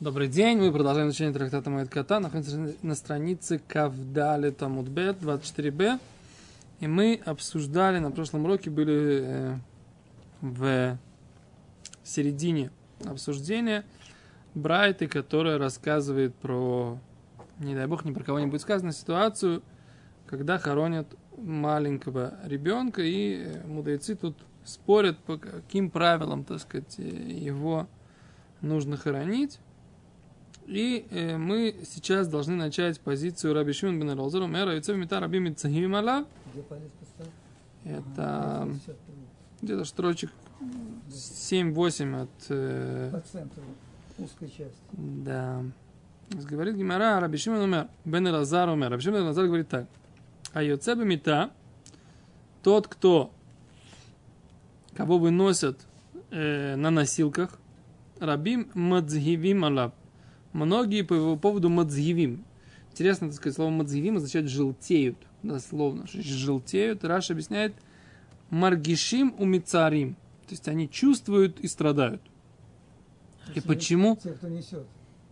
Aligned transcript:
Добрый 0.00 0.28
день, 0.28 0.58
мы 0.58 0.70
продолжаем 0.70 1.08
изучение 1.08 1.34
трактата 1.34 1.70
Моэд 1.70 1.88
Кота, 1.88 2.20
находимся 2.20 2.72
на 2.82 2.94
странице 2.94 3.60
Кавдали 3.66 4.50
Тамудбет 4.50 5.16
24б, 5.20 5.98
и 6.78 6.86
мы 6.86 7.20
обсуждали, 7.24 7.98
на 7.98 8.12
прошлом 8.12 8.44
уроке 8.44 8.70
были 8.70 9.22
э, 9.24 9.56
в 10.40 10.96
середине 12.04 12.70
обсуждения 13.04 13.84
Брайты, 14.54 15.08
которая 15.08 15.58
рассказывает 15.58 16.32
про, 16.36 16.96
не 17.58 17.74
дай 17.74 17.88
бог, 17.88 18.04
ни 18.04 18.12
про 18.12 18.22
кого 18.22 18.38
не 18.38 18.46
будет 18.46 18.60
сказано, 18.60 18.92
ситуацию, 18.92 19.64
когда 20.28 20.58
хоронят 20.58 21.08
маленького 21.36 22.34
ребенка, 22.44 23.02
и 23.02 23.46
э, 23.46 23.66
мудрецы 23.66 24.14
тут 24.14 24.36
спорят, 24.64 25.18
по 25.18 25.38
каким 25.38 25.90
правилам, 25.90 26.44
так 26.44 26.60
сказать, 26.60 26.98
его 26.98 27.88
нужно 28.60 28.96
хоронить. 28.96 29.58
И 30.68 31.06
э, 31.10 31.38
мы 31.38 31.74
сейчас 31.90 32.28
должны 32.28 32.54
начать 32.54 33.00
позицию 33.00 33.54
Раби 33.54 33.72
Шимон 33.72 33.98
бен 33.98 34.10
Элозер, 34.10 34.46
Мера 34.46 34.74
Юцев 34.74 34.98
Мита 34.98 35.18
Раби 35.18 35.38
Митцахим 35.38 35.94
Алав. 35.94 36.26
Это 37.84 38.68
где-то 39.62 39.86
строчек 39.86 40.30
7-8 41.08 42.22
от... 42.22 42.28
Э, 42.50 43.10
По 43.10 43.20
центру, 43.20 43.62
узкой 44.18 44.48
части. 44.48 44.76
Да. 44.92 45.64
Говорит 46.28 46.76
Гимара, 46.76 47.18
Раби 47.18 47.38
Шимон 47.38 47.62
умер, 47.62 47.88
бен 48.04 48.28
Элазар 48.28 48.68
умер. 48.68 48.90
Раби 48.90 49.02
Шимон 49.02 49.22
Элазар 49.22 49.46
говорит 49.46 49.70
так. 49.70 49.86
А 50.52 50.62
Юцебе 50.62 51.06
Мита, 51.06 51.50
тот, 52.62 52.88
кто, 52.88 53.32
кого 54.94 55.16
выносят 55.16 55.80
э, 56.30 56.76
на 56.76 56.90
носилках, 56.90 57.58
רבים 58.20 58.70
מצהיבים 58.74 59.64
עליו 59.64 59.94
Многие 60.52 61.02
по 61.02 61.14
его 61.14 61.36
поводу 61.36 61.68
מצהיבים. 61.68 62.44
Интересно, 62.90 63.28
так 63.28 63.36
сказать, 63.36 63.56
слово 63.56 63.70
מצהיבים 63.70 64.16
означает 64.16 64.48
желтеют, 64.48 65.16
дословно. 65.42 66.06
Желтеют. 66.06 67.04
Раши 67.04 67.34
объясняет 67.34 67.74
מרגישים 68.50 69.34
ומצטערים. 69.38 70.14
То 70.46 70.52
есть 70.54 70.66
они 70.68 70.88
чувствуют 70.88 71.60
и 71.60 71.68
страдают. 71.68 72.22
И 73.54 73.60
почему? 73.60 74.18
Те, 74.22 74.30
кто 74.30 74.48
несет. 74.48 74.86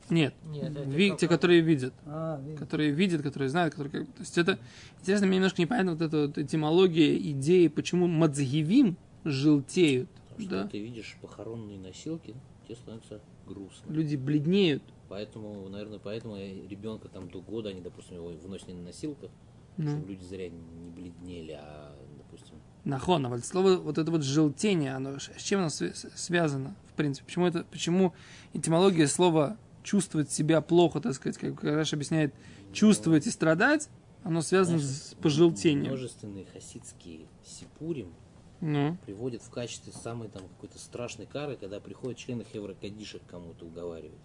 Нет, 0.08 0.34
Нет 0.44 0.72
ви, 0.86 1.16
те, 1.18 1.26
которые 1.26 1.60
видят. 1.62 1.92
А, 2.04 2.40
видно. 2.40 2.58
Которые 2.58 2.90
видят, 2.92 3.22
которые 3.22 3.48
знают, 3.48 3.74
которые... 3.74 4.04
То 4.04 4.20
есть 4.20 4.38
это... 4.38 4.58
Интересно, 5.00 5.26
мне 5.26 5.36
немножко 5.36 5.60
непонятно 5.60 5.92
вот 5.92 6.00
эта 6.00 6.26
вот 6.26 6.38
этимология 6.38 7.16
идеи, 7.32 7.66
почему 7.66 8.06
мадзгивим 8.06 8.96
желтеют. 9.24 10.08
Потому 10.36 10.50
да? 10.50 10.62
что 10.62 10.70
ты 10.72 10.80
видишь 10.80 11.16
похоронные 11.20 11.78
носилки, 11.78 12.34
тебе 12.66 12.76
становится 12.76 13.20
грустно. 13.46 13.92
Люди 13.92 14.16
бледнеют. 14.16 14.82
Поэтому, 15.08 15.68
наверное, 15.68 15.98
поэтому 15.98 16.36
ребенка 16.36 17.08
там 17.08 17.28
до 17.28 17.40
года, 17.40 17.68
они, 17.68 17.80
допустим, 17.80 18.16
его 18.16 18.28
выносили 18.28 18.72
на 18.72 18.82
носилках, 18.82 19.30
Ну. 19.76 19.90
чтобы 19.90 20.08
люди 20.08 20.24
зря 20.24 20.48
не 20.48 20.90
бледнели, 20.90 21.52
а, 21.60 21.96
допустим, 22.18 22.56
Нахон, 22.84 23.26
а 23.26 23.38
слово 23.38 23.76
вот 23.76 23.98
это 23.98 24.10
вот 24.10 24.22
желтение, 24.22 24.94
оно 24.94 25.18
с 25.18 25.42
чем 25.42 25.60
оно 25.60 25.68
свя- 25.68 25.92
связано, 25.94 26.76
в 26.88 26.92
принципе? 26.94 27.26
Почему 27.26 27.46
это, 27.46 27.64
почему 27.64 28.14
этимология 28.52 29.06
слова 29.08 29.56
чувствовать 29.82 30.30
себя 30.30 30.60
плохо, 30.60 31.00
так 31.00 31.14
сказать, 31.14 31.36
как 31.38 31.62
Раш 31.64 31.92
объясняет, 31.92 32.34
чувствовать 32.72 33.26
и 33.26 33.30
страдать, 33.30 33.88
оно 34.24 34.40
связано 34.40 34.78
с 34.80 35.14
пожелтением. 35.22 35.86
множественные 35.92 36.46
хасидские 36.46 37.26
сипурим 37.44 38.12
Ну, 38.60 38.96
приводят 39.04 39.42
в 39.42 39.50
качестве 39.50 39.92
самой 39.92 40.28
там 40.28 40.42
какой-то 40.48 40.78
страшной 40.78 41.26
кары, 41.26 41.56
когда 41.56 41.78
приходят 41.80 42.18
члены 42.18 42.44
Хевра 42.44 42.74
Кадиша 42.74 43.18
к 43.18 43.26
кому-то 43.26 43.66
уговаривать. 43.66 44.18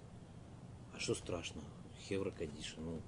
А 0.95 0.99
что 0.99 1.15
страшно? 1.15 1.61
Хевра 2.07 2.31
Кадиша, 2.31 2.79
ну, 2.79 2.99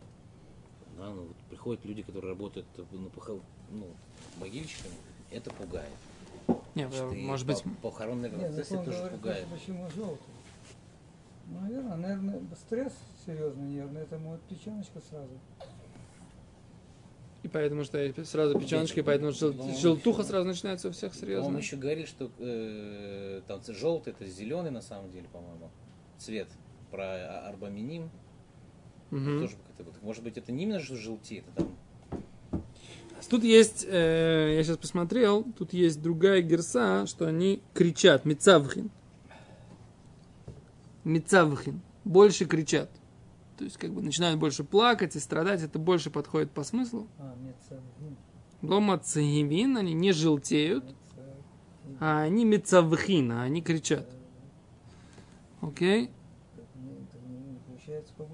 да, 0.97 1.09
ну 1.09 1.23
вот 1.27 1.37
приходят 1.49 1.85
люди, 1.85 2.01
которые 2.03 2.31
работают 2.33 2.67
на 2.91 3.07
похо- 3.07 3.41
ну, 3.71 3.87
могильщиками, 4.39 4.93
это 5.31 5.49
пугает. 5.51 5.89
не, 6.75 6.87
Что 6.89 7.11
и 7.13 7.21
может 7.25 7.47
быть, 7.47 7.63
по- 7.63 7.89
похоронный 7.89 8.29
процесс 8.29 8.67
закон 8.69 8.85
тоже 8.85 8.97
говорит, 8.97 9.17
пугает. 9.19 9.47
почему 9.47 9.89
желтый. 9.95 10.33
Ну, 11.47 11.59
наверное, 11.61 11.95
наверное, 11.97 12.41
стресс 12.55 12.93
серьезный 13.25 13.67
нервный, 13.67 14.01
это 14.01 14.17
может 14.17 14.41
печеночка 14.43 14.99
сразу. 15.09 15.31
И 17.43 17.47
поэтому 17.47 17.83
что 17.83 18.25
сразу 18.25 18.57
печеночка, 18.57 19.01
и 19.01 19.03
поэтому 19.03 19.31
жел- 19.31 19.53
желтуха 19.77 20.23
сразу 20.23 20.47
начинается 20.47 20.87
у 20.87 20.91
всех 20.91 21.13
серьезно. 21.13 21.57
еще 21.57 21.75
говорили, 21.75 22.05
что 22.05 22.31
э, 22.39 23.41
там 23.47 23.61
желтый 23.67 24.13
это 24.13 24.25
зеленый 24.25 24.71
на 24.71 24.81
самом 24.81 25.11
деле, 25.11 25.27
по-моему, 25.31 25.69
цвет. 26.17 26.47
Про 26.89 27.03
а- 27.05 27.49
арбаминим 27.49 28.09
Мгм. 29.11 29.41
тоже 29.41 29.55
как-то. 29.77 30.05
Может 30.05 30.23
быть, 30.23 30.37
это 30.37 30.51
не 30.51 30.63
именно 30.63 30.79
желтеет, 30.79 31.43
это 31.55 31.65
там 31.65 32.63
Тут 33.29 33.43
есть, 33.43 33.85
э, 33.89 34.53
я 34.57 34.63
сейчас 34.63 34.77
посмотрел, 34.77 35.43
тут 35.57 35.73
есть 35.73 36.01
другая 36.01 36.41
герса, 36.41 37.07
что 37.07 37.25
они 37.25 37.61
кричат, 37.73 38.25
мецавхин. 38.25 38.91
Мецавхин. 41.03 41.81
Больше 42.03 42.45
кричат. 42.45 42.89
То 43.57 43.63
есть, 43.63 43.77
как 43.77 43.93
бы 43.93 44.01
начинают 44.01 44.39
больше 44.39 44.63
плакать 44.63 45.15
и 45.15 45.19
страдать, 45.19 45.61
это 45.61 45.79
больше 45.79 46.09
подходит 46.09 46.51
по 46.51 46.63
смыслу. 46.63 47.07
А, 47.19 47.35
мецавгин. 47.35 48.17
Лома 48.61 48.97
цегивин, 48.97 49.77
они 49.77 49.93
не 49.93 50.11
желтеют, 50.11 50.95
а 51.99 52.21
они 52.21 52.45
мецавхин, 52.45 53.31
а 53.31 53.43
они 53.43 53.61
кричат. 53.61 54.09
Окей? 55.61 56.09
Буквам. 58.17 58.29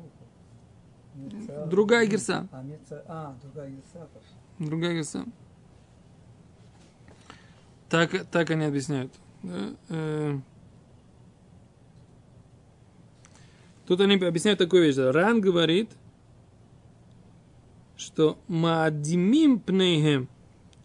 Меца- 1.15 1.67
Другая 1.67 2.07
герса. 2.07 2.47
А, 2.51 2.63
а, 3.07 3.35
другая 3.41 3.69
герса. 3.71 4.07
Другая 4.59 4.93
герса. 4.93 5.25
Так, 7.89 8.11
так 8.29 8.49
они 8.51 8.65
объясняют. 8.65 9.11
Да? 9.43 9.73
Э, 9.89 10.39
Тут 13.89 14.01
они 14.01 14.17
объясняют 14.17 14.59
такую 14.59 14.83
вещь. 14.83 14.97
Ран 14.97 15.41
говорит, 15.41 15.89
что 17.97 18.37
маадимим 18.47 19.59
пнейхем 19.59 20.29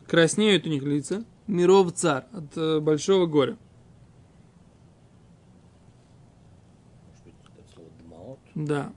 краснеют 0.06 0.66
у 0.66 0.70
них 0.70 0.82
лица, 0.82 1.22
миров 1.47 1.92
цар 1.92 2.25
от 2.32 2.56
э, 2.56 2.81
большого 2.81 3.26
горя. 3.26 3.59
Да. 8.54 8.94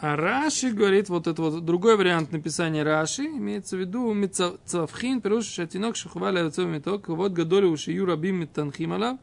А 0.00 0.16
Раши 0.16 0.72
говорит, 0.72 1.08
вот 1.08 1.28
это 1.28 1.40
вот 1.40 1.64
другой 1.64 1.96
вариант 1.96 2.32
написания 2.32 2.82
Раши, 2.82 3.26
имеется 3.26 3.76
в 3.76 3.78
виду 3.78 4.12
Мицавхин, 4.12 5.20
пируш 5.20 5.44
шатинок 5.44 5.94
шахували 5.94 6.40
отцов 6.40 6.66
меток, 6.66 7.06
вот 7.06 7.30
гадоли 7.30 7.66
уши 7.66 7.92
юрабим 7.92 8.40
митанхим 8.40 8.94
алав. 8.94 9.20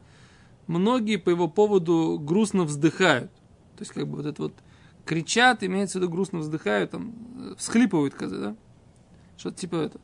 Многие 0.66 1.18
по 1.18 1.28
его 1.28 1.46
поводу 1.46 2.18
грустно 2.18 2.64
вздыхают. 2.64 3.30
То 3.76 3.82
есть, 3.82 3.92
как 3.92 4.06
бы 4.06 4.16
вот 4.16 4.26
это 4.26 4.42
вот 4.42 4.54
кричат, 5.04 5.62
имеется 5.62 5.98
в 5.98 6.02
виду 6.02 6.12
грустно 6.12 6.38
вздыхают, 6.38 6.90
там, 6.90 7.14
э, 7.38 7.54
всхлипывают, 7.58 8.14
каза, 8.14 8.38
да? 8.38 8.56
Что-то 9.36 9.58
типа 9.58 9.76
это. 9.76 10.00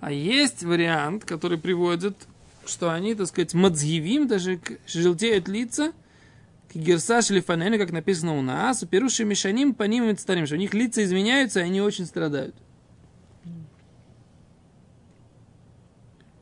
А 0.00 0.10
есть 0.10 0.62
вариант, 0.64 1.24
который 1.24 1.58
приводит, 1.58 2.26
что 2.64 2.90
они, 2.90 3.14
так 3.14 3.26
сказать, 3.26 3.52
мадзгивим, 3.52 4.26
даже 4.26 4.60
желтеют 4.86 5.46
лица, 5.46 5.92
к 6.72 6.76
герса 6.76 7.20
шлифанену, 7.20 7.78
как 7.78 7.90
написано 7.90 8.38
у 8.38 8.42
нас, 8.42 8.84
перуши 8.84 9.24
мешаним 9.24 9.74
по 9.74 9.82
ним 9.82 10.16
старим, 10.16 10.46
что 10.46 10.54
у 10.54 10.58
них 10.58 10.72
лица 10.72 11.02
изменяются, 11.04 11.60
и 11.60 11.64
они 11.64 11.80
очень 11.80 12.06
страдают. 12.06 12.54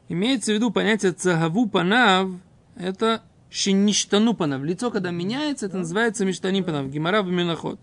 Имеется 0.08 0.52
в 0.52 0.54
виду 0.54 0.70
понятие 0.70 1.12
цагаву 1.12 1.68
панав, 1.68 2.30
это 2.78 3.22
шиништану 3.50 4.34
панав. 4.34 4.62
Лицо, 4.62 4.90
когда 4.90 5.10
меняется, 5.10 5.66
это 5.66 5.78
называется 5.78 6.24
миштаним 6.24 6.64
панав. 6.64 6.88
Гимара 6.88 7.22
в 7.22 7.28
Миноход. 7.28 7.78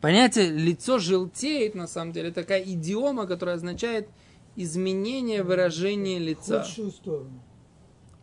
Понятие 0.00 0.50
лицо 0.50 0.98
желтеет, 0.98 1.76
на 1.76 1.86
самом 1.86 2.12
деле, 2.12 2.32
такая 2.32 2.62
идиома, 2.62 3.26
которая 3.26 3.54
означает 3.54 4.08
изменение 4.56 5.44
выражения 5.44 6.18
В 6.18 6.22
лица. 6.22 6.62
худшую 6.62 6.90
сторону. 6.90 7.42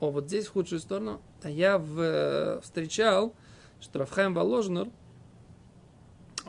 О, 0.02 0.12
вот 0.12 0.28
здесь 0.28 0.48
в 0.48 0.52
худшую 0.52 0.80
сторону. 0.80 1.22
А 1.42 1.50
я 1.50 1.78
в, 1.78 2.00
э, 2.00 2.62
встречал, 2.62 3.34
что 3.80 4.00
Рафхайм 4.00 4.34
Воложнер, 4.34 4.90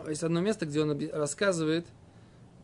есть 0.09 0.25
одно 0.25 0.41
место, 0.41 0.67
где 0.67 0.83
он 0.83 0.99
рассказывает, 1.13 1.87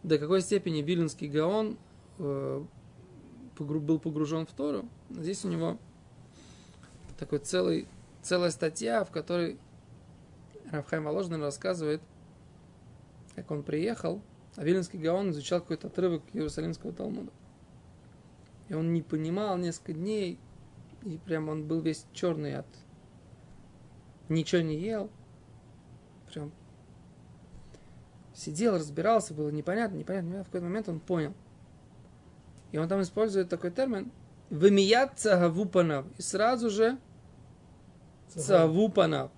до 0.03 0.19
какой 0.19 0.41
степени 0.41 0.83
Виленский 0.83 1.29
Гаон 1.29 1.79
был 2.19 3.99
погружен 3.99 4.47
в 4.47 4.53
Тору. 4.53 4.89
Здесь 5.11 5.45
у 5.45 5.49
него 5.49 5.79
такой 7.19 7.39
целый, 7.39 7.87
целая 8.23 8.51
статья, 8.51 9.05
в 9.05 9.11
которой 9.11 9.59
Рафхайм 10.71 11.05
Воложнер 11.05 11.41
рассказывает, 11.41 12.03
как 13.35 13.51
он 13.51 13.63
приехал, 13.63 14.21
а 14.57 14.65
Виленский 14.65 14.99
Гаон 14.99 15.31
изучал 15.31 15.61
какой-то 15.61 15.89
отрывок 15.89 16.23
Иерусалимского 16.33 16.93
Талмуда. 16.93 17.33
И 18.69 18.75
он 18.75 18.93
не 18.93 19.03
понимал 19.03 19.57
несколько 19.59 19.93
дней, 19.93 20.39
и 21.05 21.19
прям 21.19 21.49
он 21.49 21.67
был 21.67 21.81
весь 21.81 22.05
черный 22.13 22.57
от... 22.57 22.67
Ничего 24.29 24.61
не 24.61 24.77
ел. 24.77 25.09
Прям 26.33 26.51
сидел, 28.35 28.75
разбирался, 28.75 29.35
было 29.35 29.51
непонятно, 29.51 29.97
непонятно. 29.97 30.43
В 30.43 30.47
какой-то 30.47 30.67
момент 30.67 30.89
он 30.89 30.99
понял. 30.99 31.33
И 32.73 32.79
он 32.79 32.89
там 32.89 33.03
использует 33.03 33.49
такой 33.49 33.71
термин 33.71 34.11
«Вымият 34.51 35.19
цагавупанав». 35.19 36.07
И 36.19 36.23
сразу 36.23 36.71
же 36.71 36.99
цагавупанав. 38.29 39.31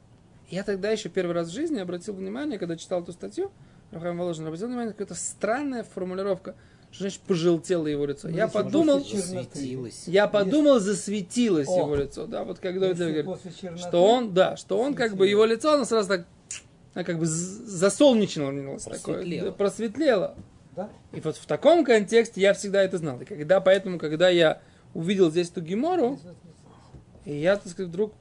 Я 0.51 0.65
тогда 0.65 0.91
еще 0.91 1.09
первый 1.09 1.33
раз 1.35 1.49
в 1.49 1.53
жизни 1.53 1.79
обратил 1.79 2.15
внимание, 2.15 2.59
когда 2.59 2.77
читал 2.77 3.03
эту 3.03 3.13
статью, 3.13 3.51
Рахам 3.91 4.19
Воложин, 4.19 4.47
обратил 4.47 4.69
внимание, 4.69 4.93
какая-то 4.93 5.15
странная 5.15 5.83
формулировка, 5.83 6.55
что 6.91 7.05
значит 7.05 7.21
пожелтело 7.21 7.87
его 7.87 8.07
лицо. 8.07 8.29
Ну, 8.29 8.37
я 8.37 8.45
если 8.45 8.57
подумал. 8.57 9.01
Засветилось. 9.05 10.05
я 10.07 10.27
подумал, 10.27 10.79
засветилось 10.81 11.69
О. 11.69 11.79
его 11.81 11.95
лицо, 11.95 12.27
да, 12.27 12.45
вот 12.45 12.59
когда 12.61 12.87
это 12.87 13.05
Если 13.05 13.23
говорит, 13.23 13.57
черноты, 13.61 13.83
что 13.83 14.05
он, 14.07 14.33
да, 14.33 14.57
что 14.57 14.79
он 14.79 14.95
как 14.95 15.17
бы 15.17 15.27
его 15.29 15.45
лицо, 15.45 15.73
оно 15.75 15.85
сразу 15.85 16.09
так, 16.09 16.27
а, 16.95 17.05
как 17.05 17.19
бы 17.19 17.27
з- 17.27 17.31
засолнечнилось 17.67 18.85
такое, 18.85 19.17
Просветлело. 19.17 19.47
да, 19.47 19.53
просветлело. 19.53 20.35
Да? 20.79 20.89
И 21.11 21.21
вот 21.21 21.37
в 21.37 21.45
таком 21.47 21.85
контексте 21.85 22.41
я 22.41 22.55
всегда 22.55 22.81
это 22.83 22.99
знал. 22.99 23.21
И 23.21 23.25
когда, 23.25 23.61
поэтому, 23.61 23.99
когда 23.99 24.29
я 24.29 24.61
увидел 24.95 25.29
здесь 25.29 25.51
эту 25.51 25.61
гемору, 25.61 26.21
и 27.25 27.35
я, 27.35 27.57
так 27.57 27.67
сказать, 27.67 27.89
вдруг 27.91 28.13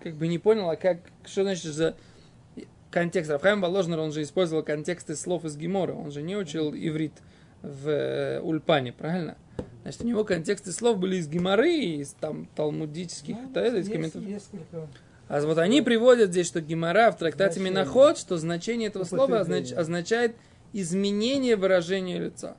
как 0.00 0.14
бы 0.14 0.28
не 0.28 0.38
понял, 0.38 0.70
а 0.70 0.76
как, 0.76 0.98
что 1.24 1.42
значит 1.42 1.72
за 1.72 1.96
контекст. 2.92 3.28
Рафхайм 3.28 3.60
Воложнер, 3.60 3.98
он 3.98 4.12
же 4.12 4.22
использовал 4.22 4.62
контексты 4.62 5.16
слов 5.16 5.44
из 5.44 5.56
Гемора. 5.56 5.94
Он 5.94 6.12
же 6.12 6.22
не 6.22 6.36
учил 6.36 6.72
иврит 6.72 7.14
в 7.62 7.88
э, 7.88 8.40
Ульпане, 8.40 8.92
правильно? 8.92 9.36
Значит, 9.82 10.02
у 10.02 10.06
него 10.06 10.22
контексты 10.22 10.70
слов 10.70 10.98
были 10.98 11.16
из 11.16 11.26
Геморы, 11.26 11.74
из 11.74 12.10
там 12.20 12.46
талмудических, 12.54 13.34
Ну, 13.34 13.50
да, 13.52 13.66
из 13.66 13.74
есть 13.74 13.90
комментариев. 13.90 14.28
несколько. 14.28 14.86
А 15.26 15.40
вот 15.40 15.58
они 15.58 15.82
приводят 15.82 16.30
здесь, 16.30 16.46
что 16.46 16.60
Гемора 16.60 17.10
в 17.10 17.18
трактате 17.18 17.54
Значение. 17.54 17.72
Миноход, 17.82 18.16
что 18.18 18.36
значение 18.36 18.88
этого 18.88 19.02
слова 19.02 19.24
Употребление. 19.24 19.72
означ- 19.72 19.74
означает 19.74 20.36
изменение 20.74 21.56
выражения 21.56 22.18
лица. 22.18 22.56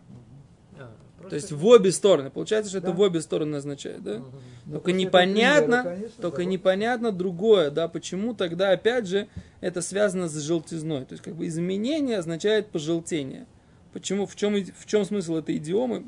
А, 0.78 1.30
То 1.30 1.36
есть 1.36 1.52
в 1.52 1.66
обе 1.66 1.92
стороны. 1.92 2.30
Получается, 2.32 2.70
что 2.70 2.78
это 2.80 2.88
Да. 2.88 2.94
в 2.94 3.00
обе 3.02 3.22
стороны 3.22 3.58
означает, 3.58 4.02
да? 4.04 4.22
Ну, 4.66 4.74
Только 4.74 4.92
непонятно, 4.94 5.82
примера, 5.82 5.96
конечно, 5.96 6.22
только 6.22 6.38
да. 6.38 6.46
непонятно 6.46 7.12
другое, 7.12 7.70
да, 7.72 7.88
почему 7.88 8.34
тогда, 8.34 8.72
опять 8.72 9.08
же, 9.08 9.28
это 9.62 9.82
связано 9.82 10.28
с 10.30 10.36
желтизной. 10.40 11.06
То 11.06 11.14
есть, 11.14 11.24
как 11.24 11.36
бы 11.36 11.46
изменение 11.48 12.18
означает 12.18 12.68
пожелтение. 12.68 13.46
Почему, 13.94 14.26
в 14.26 14.36
чем, 14.36 14.56
в 14.56 14.86
чем 14.86 15.06
смысл 15.06 15.36
этой 15.36 15.58
идиомы, 15.58 16.06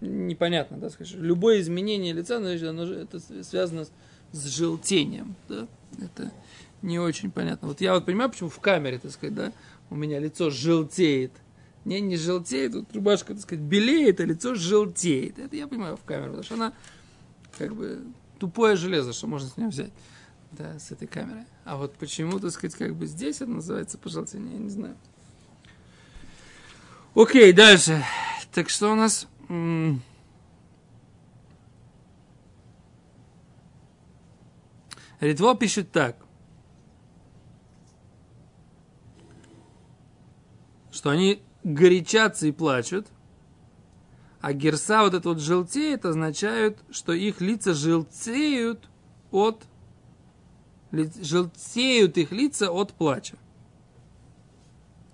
непонятно, 0.00 0.78
да, 0.78 0.90
скажешь. 0.90 1.14
Любое 1.18 1.60
изменение 1.60 2.12
лица, 2.12 2.38
значит, 2.38 2.64
оно 2.68 2.86
же, 2.86 2.94
это 2.96 3.20
связано 3.44 3.84
с, 3.84 3.92
с 4.32 4.44
желтением, 4.46 5.36
да, 5.48 5.66
это 6.02 6.32
не 6.84 6.98
очень 6.98 7.30
понятно. 7.30 7.68
Вот 7.68 7.80
я 7.80 7.94
вот 7.94 8.04
понимаю, 8.04 8.30
почему 8.30 8.50
в 8.50 8.60
камере, 8.60 8.98
так 8.98 9.10
сказать, 9.10 9.34
да, 9.34 9.52
у 9.90 9.96
меня 9.96 10.18
лицо 10.20 10.50
желтеет. 10.50 11.32
Не, 11.84 12.00
не 12.00 12.16
желтеет, 12.16 12.74
вот 12.74 12.94
рубашка, 12.94 13.34
так 13.34 13.42
сказать, 13.42 13.64
белеет, 13.64 14.20
а 14.20 14.24
лицо 14.24 14.54
желтеет. 14.54 15.38
Это 15.38 15.56
я 15.56 15.66
понимаю 15.66 15.96
в 15.96 16.04
камеру, 16.04 16.30
потому 16.32 16.44
что 16.44 16.54
она 16.54 16.72
как 17.58 17.74
бы 17.74 18.04
тупое 18.38 18.76
железо, 18.76 19.12
что 19.12 19.26
можно 19.26 19.48
с 19.48 19.56
нее 19.56 19.68
взять. 19.68 19.92
Да, 20.52 20.78
с 20.78 20.92
этой 20.92 21.08
камерой. 21.08 21.44
А 21.64 21.76
вот 21.76 21.94
почему, 21.96 22.38
так 22.38 22.52
сказать, 22.52 22.76
как 22.76 22.94
бы 22.94 23.06
здесь 23.06 23.36
это 23.36 23.50
называется 23.50 23.98
пожелтение, 23.98 24.52
я 24.52 24.58
не 24.58 24.70
знаю. 24.70 24.96
Окей, 27.14 27.52
дальше. 27.52 28.04
Так 28.52 28.68
что 28.68 28.92
у 28.92 28.94
нас... 28.94 29.26
Ритво 35.20 35.56
пишет 35.56 35.90
так. 35.90 36.23
Что 41.04 41.10
они 41.10 41.42
горячатся 41.64 42.46
и 42.46 42.50
плачут, 42.50 43.08
а 44.40 44.54
герса 44.54 45.02
вот 45.02 45.12
это 45.12 45.28
вот 45.28 45.38
желтеет 45.38 46.06
означает, 46.06 46.78
что 46.90 47.12
их 47.12 47.42
лица 47.42 47.74
желтеют 47.74 48.88
от 49.30 49.66
желтеют 50.90 52.16
их 52.16 52.32
лица 52.32 52.70
от 52.70 52.94
плача. 52.94 53.36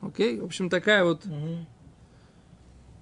Окей? 0.00 0.38
В 0.38 0.44
общем, 0.44 0.70
такая 0.70 1.02
вот 1.02 1.24
Мгм. 1.24 1.66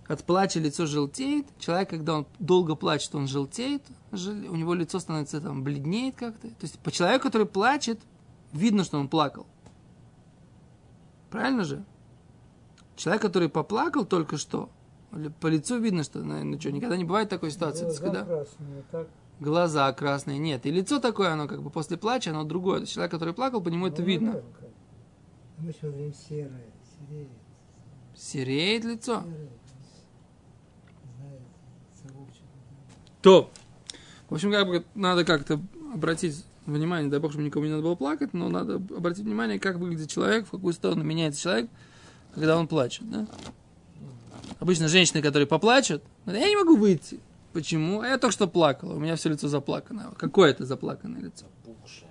от 0.06 0.24
плача 0.24 0.58
лицо 0.58 0.86
желтеет. 0.86 1.46
Человек, 1.58 1.90
когда 1.90 2.14
он 2.14 2.26
долго 2.38 2.74
плачет, 2.74 3.14
он 3.14 3.26
желтеет. 3.28 3.82
жел- 4.12 4.50
У 4.50 4.56
него 4.56 4.72
лицо 4.72 4.98
становится 4.98 5.42
там 5.42 5.62
бледнеет 5.62 6.16
как-то. 6.16 6.48
То 6.48 6.62
есть 6.62 6.78
по 6.78 6.90
человеку, 6.90 7.24
который 7.24 7.46
плачет, 7.46 8.00
видно, 8.54 8.82
что 8.82 8.98
он 8.98 9.08
плакал. 9.10 9.46
Правильно 11.28 11.64
же? 11.64 11.84
Человек, 12.98 13.22
который 13.22 13.48
поплакал 13.48 14.04
только 14.04 14.36
что, 14.38 14.70
по 15.40 15.46
лицу 15.46 15.78
видно, 15.78 16.02
что, 16.02 16.18
ну 16.18 16.60
что, 16.60 16.72
никогда 16.72 16.96
не 16.96 17.04
бывает 17.04 17.28
такой 17.28 17.52
ситуации. 17.52 17.84
Глаза 17.84 18.00
когда 18.02 18.24
красные, 18.24 18.82
так. 18.90 19.08
глаза 19.38 19.92
красные, 19.92 20.38
нет. 20.38 20.66
И 20.66 20.70
лицо 20.72 20.98
такое, 20.98 21.30
оно 21.32 21.46
как 21.46 21.62
бы 21.62 21.70
после 21.70 21.96
плача, 21.96 22.30
оно 22.30 22.42
другое. 22.42 22.84
Человек, 22.86 23.12
который 23.12 23.34
плакал, 23.34 23.60
по 23.60 23.68
нему 23.68 23.86
это 23.86 24.02
Ну, 24.02 24.08
видно. 24.08 24.26
наверное, 24.32 24.52
как. 24.52 24.68
Мы 25.58 25.72
серое, 25.72 26.12
сереет, 27.08 27.28
Сереет 28.16 28.84
лицо. 28.84 29.22
совочек. 32.02 32.42
То. 33.22 33.48
В 34.28 34.34
общем, 34.34 34.50
как 34.50 34.66
бы 34.66 34.84
надо 34.96 35.24
как-то 35.24 35.60
обратить 35.94 36.44
внимание, 36.66 37.08
дай 37.08 37.20
бог, 37.20 37.30
чтобы 37.30 37.44
никому 37.46 37.64
не 37.64 37.70
надо 37.70 37.84
было 37.84 37.94
плакать, 37.94 38.34
но 38.34 38.48
надо 38.48 38.74
обратить 38.74 39.24
внимание, 39.24 39.60
как 39.60 39.76
выглядит 39.76 40.10
человек, 40.10 40.46
в 40.46 40.50
какую 40.50 40.74
сторону 40.74 41.04
меняется 41.04 41.40
человек, 41.40 41.70
когда 42.34 42.56
он 42.58 42.68
плачет, 42.68 43.08
да? 43.10 43.26
Обычно 44.60 44.88
женщины, 44.88 45.22
которые 45.22 45.46
поплачут, 45.46 46.02
говорят, 46.24 46.44
я 46.44 46.48
не 46.50 46.56
могу 46.56 46.76
выйти. 46.76 47.20
Почему? 47.52 48.00
А 48.00 48.08
я 48.08 48.18
только 48.18 48.32
что 48.32 48.46
плакала, 48.48 48.94
у 48.94 48.98
меня 48.98 49.16
все 49.16 49.30
лицо 49.30 49.48
заплаканное. 49.48 50.10
Какое 50.16 50.50
это 50.50 50.64
заплаканное 50.66 51.20
лицо? 51.20 51.46
Опухшее. 51.64 52.08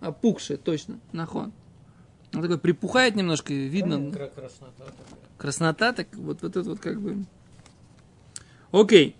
Опухшее, 0.00 0.56
точно, 0.58 1.00
нахон. 1.12 1.52
Он 2.34 2.42
такой 2.42 2.58
припухает 2.58 3.16
немножко, 3.16 3.52
и 3.52 3.66
видно. 3.66 4.10
Кра- 4.12 4.28
Краснота 4.28 4.84
такая. 4.84 5.20
Краснота, 5.38 5.92
так 5.92 6.14
вот, 6.14 6.42
вот 6.42 6.56
это 6.56 6.68
вот 6.68 6.80
как 6.80 7.00
бы... 7.00 7.24
Окей. 8.72 9.16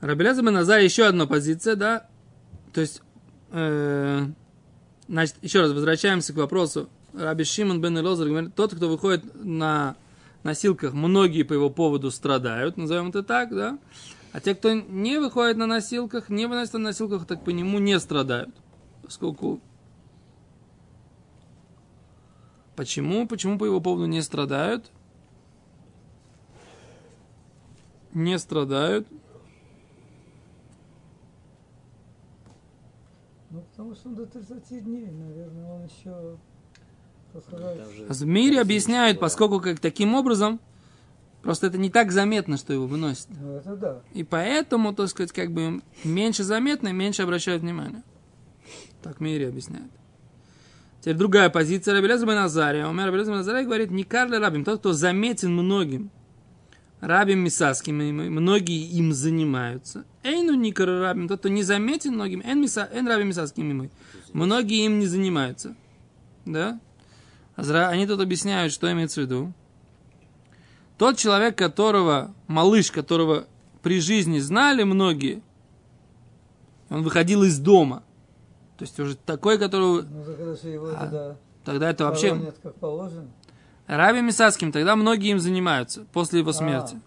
Рабеляза 0.00 0.42
Назар 0.42 0.78
еще 0.80 1.06
одна 1.06 1.26
позиция, 1.26 1.74
да? 1.76 2.06
То 2.72 2.80
есть, 2.80 3.02
э, 3.50 4.26
значит, 5.08 5.36
еще 5.42 5.60
раз 5.60 5.72
возвращаемся 5.72 6.32
к 6.32 6.36
вопросу. 6.36 6.88
Раби 7.14 7.44
Шимон 7.44 7.80
бен 7.80 7.98
Элозар 7.98 8.28
говорит, 8.28 8.54
тот, 8.54 8.74
кто 8.74 8.88
выходит 8.88 9.24
на 9.34 9.96
носилках, 10.42 10.92
многие 10.92 11.42
по 11.42 11.54
его 11.54 11.70
поводу 11.70 12.10
страдают, 12.10 12.76
назовем 12.76 13.08
это 13.08 13.22
так, 13.22 13.50
да? 13.50 13.78
А 14.32 14.40
те, 14.40 14.54
кто 14.54 14.72
не 14.72 15.18
выходит 15.18 15.56
на 15.56 15.66
носилках, 15.66 16.28
не 16.28 16.46
выносит 16.46 16.74
на 16.74 16.80
носилках, 16.80 17.26
так 17.26 17.42
по 17.42 17.50
нему 17.50 17.78
не 17.78 17.98
страдают. 17.98 18.54
Поскольку 19.02 19.60
Почему? 22.78 23.26
Почему 23.26 23.58
по 23.58 23.64
его 23.64 23.80
поводу 23.80 24.06
не 24.06 24.22
страдают? 24.22 24.88
Не 28.14 28.38
страдают. 28.38 29.08
Ну, 33.50 33.64
потому 33.78 33.94
что 33.94 34.08
он 34.08 34.14
до 34.16 34.26
30 34.26 34.84
дней, 34.84 35.06
наверное, 35.06 35.66
он 35.66 35.84
еще. 35.84 36.36
Там 37.32 37.92
же 37.92 38.24
В 38.24 38.26
мире 38.26 38.60
объясняют, 38.60 39.20
поскольку 39.20 39.60
как 39.60 39.78
таким 39.78 40.14
образом, 40.14 40.58
просто 41.42 41.68
это 41.68 41.78
не 41.78 41.88
так 41.88 42.10
заметно, 42.10 42.56
что 42.56 42.72
его 42.72 42.88
выносят. 42.88 43.28
Ну, 43.40 43.52
это 43.52 43.76
да. 43.76 44.02
И 44.14 44.24
поэтому, 44.24 44.92
так 44.92 45.08
сказать, 45.08 45.30
как 45.30 45.52
бы 45.52 45.80
меньше 46.02 46.42
заметно 46.42 46.88
и 46.88 46.92
меньше 46.92 47.22
обращают 47.22 47.62
внимание. 47.62 48.02
Так 49.00 49.18
в 49.18 49.20
мире 49.20 49.46
объясняют. 49.46 49.92
Теперь 51.00 51.14
другая 51.14 51.48
позиция 51.48 51.94
Рабелеза 51.94 52.26
бен 52.26 52.38
Азария. 52.38 52.88
Умер 52.88 53.06
Рабелеза 53.06 53.30
бен 53.30 53.40
Азария 53.40 53.64
говорит, 53.64 53.92
не 53.92 54.02
Карли 54.02 54.36
Рабим, 54.36 54.64
тот, 54.64 54.80
кто 54.80 54.92
заметен 54.92 55.52
многим. 55.52 56.10
Рабим 57.00 57.40
Мисаским, 57.40 58.00
и 58.00 58.10
многие 58.10 58.88
им 58.90 59.12
занимаются. 59.12 60.04
Эйну 60.24 60.54
Никар 60.54 60.88
Рабим, 60.88 61.28
тот, 61.28 61.40
кто 61.40 61.48
не 61.48 61.62
заметен 61.62 62.14
многим, 62.14 62.42
эн, 62.44 62.60
миса, 62.60 62.88
эн 62.92 63.06
Рабим 63.06 63.28
Мисаским, 63.28 63.76
мы. 63.76 63.90
Многие 64.32 64.84
им 64.84 64.98
не 64.98 65.06
занимаются. 65.06 65.76
Да? 66.44 66.80
Они 67.56 68.06
тут 68.06 68.20
объясняют, 68.20 68.72
что 68.72 68.90
имеется 68.92 69.20
в 69.20 69.24
виду. 69.24 69.52
Тот 70.96 71.16
человек, 71.16 71.56
которого, 71.56 72.34
малыш, 72.48 72.90
которого 72.90 73.46
при 73.82 74.00
жизни 74.00 74.40
знали 74.40 74.82
многие, 74.82 75.42
он 76.90 77.02
выходил 77.02 77.44
из 77.44 77.58
дома. 77.58 78.02
То 78.76 78.84
есть 78.84 78.98
уже 78.98 79.16
такой, 79.16 79.58
которого... 79.58 80.02
Ну, 80.02 80.24
же 80.24 80.68
его 80.68 80.88
А, 80.94 81.36
Тогда 81.64 81.90
это 81.90 82.04
вообще... 82.04 82.52
как 82.62 82.74
положено. 82.76 83.28
Раби 83.88 84.20
Мисацким, 84.20 84.70
тогда 84.70 84.96
многие 84.96 85.30
им 85.30 85.40
занимаются 85.40 86.04
после 86.12 86.40
его 86.40 86.52
смерти. 86.52 87.00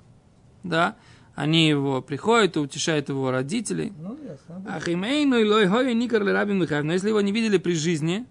Да? 0.63 0.97
Они 1.35 1.67
его 1.67 2.01
приходят 2.01 2.55
и 2.55 2.59
утешают 2.59 3.07
его 3.07 3.29
родителей. 3.29 3.93
Ну, 4.00 4.17
ясно. 4.23 4.65
Ахимейну 4.67 5.38
и 5.38 5.45
лой 5.47 5.67
хой 5.67 5.93
никар 5.93 6.23
ли 6.23 6.31
рабин 6.31 6.59
Михаев. 6.59 6.83
Но 6.83 6.93
если 6.93 7.09
его 7.09 7.21
не 7.21 7.31
видели 7.31 7.59
при 7.59 7.73
жизни, 7.73 8.25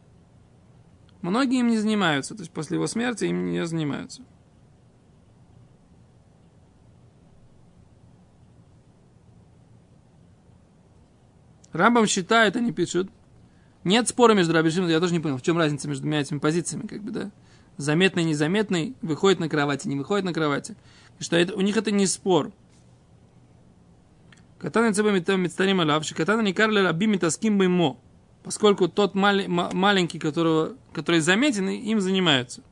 многие 1.22 1.60
им 1.60 1.68
не 1.68 1.78
занимаются. 1.78 2.34
То 2.34 2.40
есть 2.40 2.52
после 2.52 2.74
его 2.74 2.88
смерти 2.88 3.26
им 3.26 3.52
не 3.52 3.64
занимаются. 3.64 4.22
Рамбам 11.72 12.06
считает, 12.06 12.56
они 12.56 12.72
пишут, 12.72 13.10
нет 13.84 14.08
спора 14.08 14.34
между 14.34 14.52
Раби 14.52 14.70
Шимоном, 14.70 14.90
я 14.90 14.98
тоже 14.98 15.12
не 15.12 15.20
понял, 15.20 15.38
в 15.38 15.42
чем 15.42 15.56
разница 15.56 15.86
между 15.86 16.02
двумя 16.02 16.20
этими 16.20 16.40
позициями, 16.40 16.88
как 16.88 17.00
бы, 17.00 17.12
да? 17.12 17.30
Заметный, 17.76 18.24
незаметный, 18.24 18.94
выходит 19.00 19.40
на 19.40 19.48
кровати, 19.48 19.88
не 19.88 19.96
выходит 19.96 20.24
на 20.24 20.32
кровати. 20.32 20.76
И 21.18 21.22
что 21.22 21.36
это, 21.36 21.54
у 21.54 21.60
них 21.60 21.76
это 21.76 21.90
не 21.90 22.06
спор. 22.06 22.52
Катана 24.58 24.92
цеба 24.92 25.10
мецтарим 25.10 25.80
алав, 25.80 26.04
катана 26.14 26.42
не 26.42 26.52
карли 26.52 26.80
раби 26.80 27.06
митаским 27.06 27.54
мо. 27.70 27.98
Поскольку 28.42 28.88
тот 28.88 29.14
мали, 29.14 29.46
ма- 29.46 29.70
маленький, 29.72 30.18
которого, 30.18 30.76
который 30.92 31.20
заметен, 31.20 31.68
им 31.68 32.00
занимаются. 32.00 32.62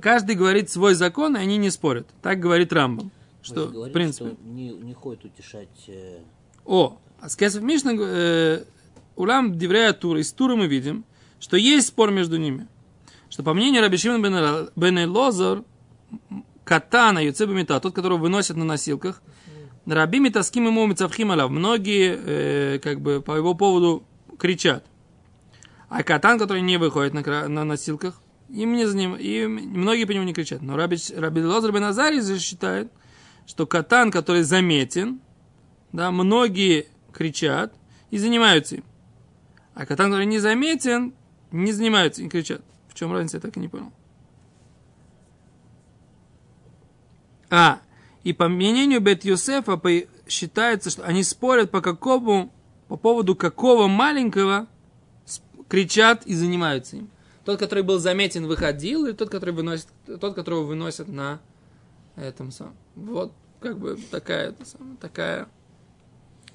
Каждый 0.00 0.36
говорит 0.36 0.70
свой 0.70 0.94
закон, 0.94 1.36
и 1.36 1.40
они 1.40 1.58
не 1.58 1.70
спорят. 1.70 2.08
Так 2.22 2.40
говорит 2.40 2.72
Рамбам. 2.72 3.10
Что, 3.42 3.66
же 3.66 3.72
говорили, 3.72 3.90
в 3.90 3.92
принципе. 3.92 4.30
что 4.30 4.36
не, 4.44 4.68
не 4.70 4.94
ходит 4.94 5.24
утешать... 5.24 5.68
э, 5.88 6.18
О, 6.64 6.98
а 7.20 7.28
с 7.28 7.36
Кесов 7.36 7.62
Мишна, 7.62 7.92
э, 7.98 8.64
Улам 9.16 9.56
Диврея 9.58 9.92
Тура, 9.92 10.20
из 10.20 10.32
Тура 10.32 10.56
мы 10.56 10.66
видим, 10.66 11.04
что 11.38 11.56
есть 11.56 11.88
спор 11.88 12.10
между 12.10 12.36
ними. 12.36 12.68
Что 13.28 13.42
по 13.42 13.54
мнению 13.54 13.82
Раби 13.82 13.96
Шимон 13.96 14.22
бен 14.22 14.98
Элозар, 14.98 15.62
катана 16.64 17.24
Юцеба 17.24 17.52
Мита, 17.52 17.78
тот, 17.80 17.94
которого 17.94 18.18
выносят 18.18 18.56
на 18.56 18.64
носилках, 18.64 19.22
Раби 19.86 20.20
Митаским 20.20 20.66
ему 20.66 20.86
Мицавхим 20.86 21.32
Алав, 21.32 21.50
многие 21.50 22.18
э, 22.24 22.78
как 22.80 23.00
бы 23.00 23.20
по 23.20 23.32
его 23.36 23.54
поводу 23.54 24.04
кричат. 24.38 24.84
А 25.88 26.02
катан, 26.02 26.38
который 26.38 26.62
не 26.62 26.76
выходит 26.76 27.14
на, 27.14 27.48
на 27.48 27.64
носилках, 27.64 28.20
им 28.48 28.74
не 28.74 28.86
за 28.86 28.96
ним, 28.96 29.16
и 29.16 29.46
многие 29.46 30.04
по 30.04 30.12
нему 30.12 30.24
не 30.24 30.34
кричат. 30.34 30.62
Но 30.62 30.76
Раби, 30.76 30.96
Раби 31.16 31.42
Лозар 31.42 31.72
бен 31.72 31.84
Азарий 31.84 32.38
считает, 32.38 32.90
что 33.50 33.66
катан, 33.66 34.12
который 34.12 34.44
заметен, 34.44 35.20
да, 35.90 36.12
многие 36.12 36.86
кричат 37.12 37.74
и 38.12 38.16
занимаются 38.16 38.76
им. 38.76 38.84
А 39.74 39.86
катан, 39.86 40.06
который 40.12 40.26
не 40.26 40.38
заметен, 40.38 41.14
не 41.50 41.72
занимаются 41.72 42.22
и 42.22 42.28
кричат. 42.28 42.62
В 42.88 42.94
чем 42.94 43.12
разница, 43.12 43.38
я 43.38 43.40
так 43.40 43.56
и 43.56 43.60
не 43.60 43.66
понял. 43.66 43.92
А, 47.50 47.80
и 48.22 48.32
по 48.32 48.46
мнению 48.46 49.00
Бет 49.00 49.24
Юсефа 49.24 49.80
считается, 50.28 50.90
что 50.90 51.02
они 51.02 51.24
спорят 51.24 51.72
по 51.72 51.80
какому, 51.80 52.52
по 52.86 52.96
поводу 52.96 53.34
какого 53.34 53.88
маленького 53.88 54.68
кричат 55.68 56.24
и 56.24 56.34
занимаются 56.36 56.98
им. 56.98 57.10
Тот, 57.44 57.58
который 57.58 57.82
был 57.82 57.98
заметен, 57.98 58.46
выходил, 58.46 59.06
или 59.06 59.12
тот, 59.12 59.28
который 59.28 59.52
выносит, 59.52 59.88
тот, 60.06 60.36
которого 60.36 60.62
выносят 60.62 61.08
на 61.08 61.40
этом 62.14 62.52
самом. 62.52 62.76
Вот, 62.94 63.32
как 63.60 63.78
бы 63.78 63.98
такая, 64.10 64.54
такая, 65.00 65.48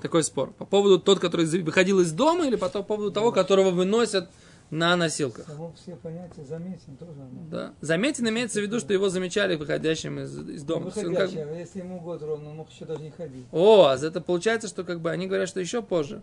такой 0.01 0.23
спор. 0.23 0.51
По 0.53 0.65
поводу 0.65 0.99
тот, 0.99 1.19
который 1.19 1.45
выходил 1.61 1.99
из 1.99 2.11
дома, 2.11 2.45
или 2.47 2.55
по 2.55 2.69
поводу 2.69 3.11
того, 3.11 3.31
которого 3.31 3.71
выносят 3.71 4.29
на 4.71 4.95
носилках. 4.95 5.45
Само 5.45 5.73
все 5.73 5.95
понятия 5.95 6.43
заметен 6.43 6.97
тоже. 6.97 7.11
Да. 7.51 7.73
Заметен 7.81 8.27
имеется 8.29 8.59
в 8.59 8.63
виду, 8.63 8.79
что 8.79 8.93
его 8.93 9.09
замечали 9.09 9.55
выходящим 9.55 10.19
из, 10.19 10.37
из 10.49 10.63
дома. 10.63 10.85
Есть 10.87 10.97
он 11.05 11.15
как 11.15 11.29
бы- 11.31 11.37
если 11.57 11.79
ему 11.79 11.99
год 12.01 12.23
ровно, 12.23 12.49
он 12.49 12.57
мог 12.57 12.71
еще 12.71 12.85
даже 12.85 13.01
не 13.03 13.11
ходить. 13.11 13.45
О, 13.51 13.85
а 13.85 13.95
это 13.95 14.21
получается, 14.21 14.67
что 14.67 14.83
как 14.83 15.01
бы 15.01 15.11
они 15.11 15.27
говорят, 15.27 15.47
что 15.47 15.59
еще 15.59 15.83
позже. 15.83 16.21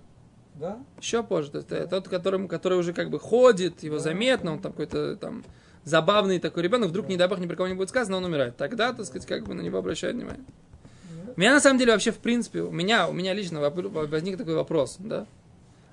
Да? 0.56 0.78
Еще 1.00 1.22
позже. 1.22 1.52
То 1.52 1.58
есть 1.58 1.70
это 1.70 1.86
тот, 1.86 2.08
которому, 2.08 2.48
который 2.48 2.78
уже 2.78 2.92
как 2.92 3.10
бы 3.10 3.18
ходит, 3.20 3.84
его 3.84 3.96
Да. 3.96 4.02
заметно, 4.02 4.52
он 4.52 4.58
там 4.60 4.72
какой-то 4.72 5.16
там 5.16 5.44
забавный 5.84 6.38
такой 6.40 6.64
ребенок, 6.64 6.90
вдруг, 6.90 7.08
не 7.08 7.16
дай 7.16 7.28
бог, 7.28 7.38
ни 7.38 7.46
про 7.46 7.56
кого 7.56 7.68
не 7.68 7.74
будет 7.74 7.88
сказано, 7.90 8.16
он 8.16 8.24
умирает. 8.24 8.56
Тогда, 8.56 8.92
так 8.92 9.06
сказать, 9.06 9.26
как 9.26 9.44
бы 9.44 9.54
на 9.54 9.62
него 9.62 9.78
обращают 9.78 10.16
внимание. 10.16 10.44
У 11.36 11.40
меня 11.40 11.52
на 11.52 11.60
самом 11.60 11.78
деле 11.78 11.92
вообще, 11.92 12.10
в 12.12 12.18
принципе, 12.18 12.60
у 12.62 12.70
меня, 12.70 13.08
у 13.08 13.12
меня 13.12 13.32
лично 13.34 13.60
возник 13.60 14.38
такой 14.38 14.54
вопрос, 14.54 14.96
да? 14.98 15.26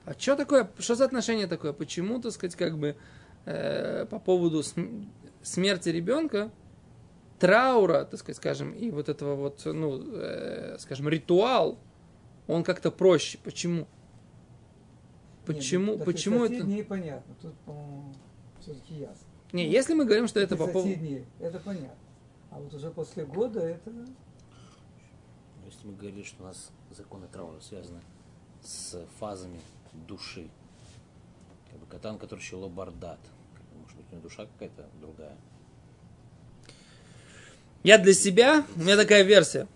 А 0.05 0.13
что 0.17 0.35
такое, 0.35 0.69
что 0.79 0.95
за 0.95 1.05
отношение 1.05 1.47
такое? 1.47 1.71
Почему, 1.73 2.19
так 2.19 2.31
сказать, 2.31 2.55
как 2.55 2.77
бы 2.77 2.95
э, 3.45 4.05
по 4.09 4.19
поводу 4.19 4.63
см- 4.63 5.07
смерти 5.43 5.89
ребенка, 5.89 6.51
траура, 7.39 8.05
так 8.05 8.19
сказать, 8.19 8.37
скажем, 8.37 8.71
и 8.73 8.89
вот 8.91 9.07
этого 9.07 9.35
вот, 9.35 9.61
ну, 9.65 10.01
э, 10.13 10.77
скажем, 10.79 11.07
ритуал, 11.09 11.77
он 12.47 12.63
как-то 12.63 12.91
проще. 12.91 13.37
Почему? 13.43 13.87
Почему, 15.45 15.95
Нет, 15.95 16.05
почему 16.05 16.45
это? 16.45 16.63
непонятно. 16.65 17.35
Тут, 17.41 17.53
по-моему, 17.65 18.13
все-таки 18.59 18.95
ясно. 18.95 19.27
Не, 19.51 19.67
если 19.67 19.93
мы 19.93 20.05
говорим, 20.05 20.27
что 20.27 20.39
это 20.39 20.55
по 20.55 20.65
30 20.65 20.73
поводу... 20.73 21.25
это 21.39 21.59
понятно. 21.59 21.89
А 22.51 22.59
вот 22.59 22.73
уже 22.73 22.91
после 22.91 23.25
года 23.25 23.59
это... 23.61 23.91
Если 25.69 25.85
мы 25.85 25.93
говорили, 25.93 26.23
что 26.23 26.41
у 26.41 26.47
нас 26.47 26.71
законы 26.89 27.27
траура 27.31 27.59
связаны 27.59 28.01
с 28.63 29.05
фазами 29.19 29.59
души. 30.07 30.47
Как 31.69 31.79
бы 31.79 31.85
катан, 31.85 32.17
который 32.17 32.39
еще 32.39 32.55
лобардат. 32.55 33.19
Может 33.79 33.95
быть, 33.95 34.05
у 34.09 34.15
него 34.15 34.23
душа 34.23 34.47
какая-то 34.47 34.87
другая. 34.99 35.37
Я 37.83 37.99
для 37.99 38.15
себя, 38.15 38.65
у 38.75 38.79
меня 38.79 38.97
такая 38.97 39.21
версия. 39.21 39.67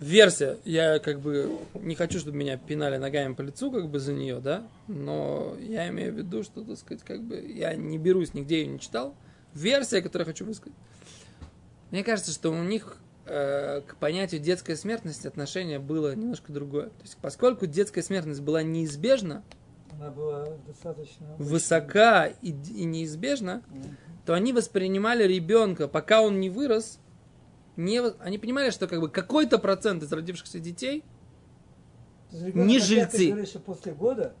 Версия. 0.00 0.56
Я 0.64 0.98
как 1.00 1.20
бы 1.20 1.58
не 1.74 1.96
хочу, 1.96 2.18
чтобы 2.18 2.38
меня 2.38 2.56
пинали 2.56 2.96
ногами 2.96 3.34
по 3.34 3.42
лицу, 3.42 3.70
как 3.70 3.90
бы 3.90 4.00
за 4.00 4.14
нее, 4.14 4.40
да. 4.40 4.66
Но 4.88 5.54
я 5.60 5.86
имею 5.90 6.14
в 6.14 6.16
виду, 6.16 6.44
что, 6.44 6.64
так 6.64 6.78
сказать, 6.78 7.04
как 7.04 7.22
бы 7.22 7.38
я 7.38 7.74
не 7.74 7.98
берусь, 7.98 8.32
нигде 8.32 8.62
ее 8.62 8.68
не 8.68 8.80
читал. 8.80 9.14
Версия, 9.52 10.00
которую 10.00 10.26
я 10.26 10.32
хочу 10.32 10.46
высказать. 10.46 10.72
Мне 11.90 12.02
кажется, 12.02 12.32
что 12.32 12.50
у 12.50 12.62
них 12.62 12.96
э, 13.26 13.80
к 13.82 13.96
понятию 13.96 14.40
детская 14.40 14.76
смертность 14.76 15.26
отношение 15.26 15.78
было 15.78 16.14
немножко 16.14 16.52
другое. 16.52 16.86
То 16.86 17.02
есть, 17.02 17.16
поскольку 17.20 17.66
детская 17.66 18.02
смертность 18.02 18.40
была 18.40 18.62
неизбежна, 18.62 19.42
Она 19.92 20.10
была 20.10 20.48
достаточно... 20.66 21.34
высока 21.38 22.26
и, 22.26 22.50
и 22.50 22.84
неизбежна, 22.84 23.62
Мгм. 23.68 23.96
то 24.26 24.34
они 24.34 24.52
воспринимали 24.52 25.24
ребенка, 25.24 25.88
пока 25.88 26.22
он 26.22 26.40
не 26.40 26.50
вырос, 26.50 26.98
не, 27.76 28.00
они 28.20 28.38
понимали, 28.38 28.70
что 28.70 28.86
как 28.88 29.00
бы 29.00 29.08
какой-то 29.08 29.58
процент 29.58 30.02
из 30.02 30.12
родившихся 30.12 30.58
детей, 30.60 31.04
Не 32.32 32.78
жильцы. 32.78 33.18
Ты 33.18 33.28
говоришь, 33.30 33.48
что 33.48 33.60
после 33.60 33.92
года? 33.92 34.34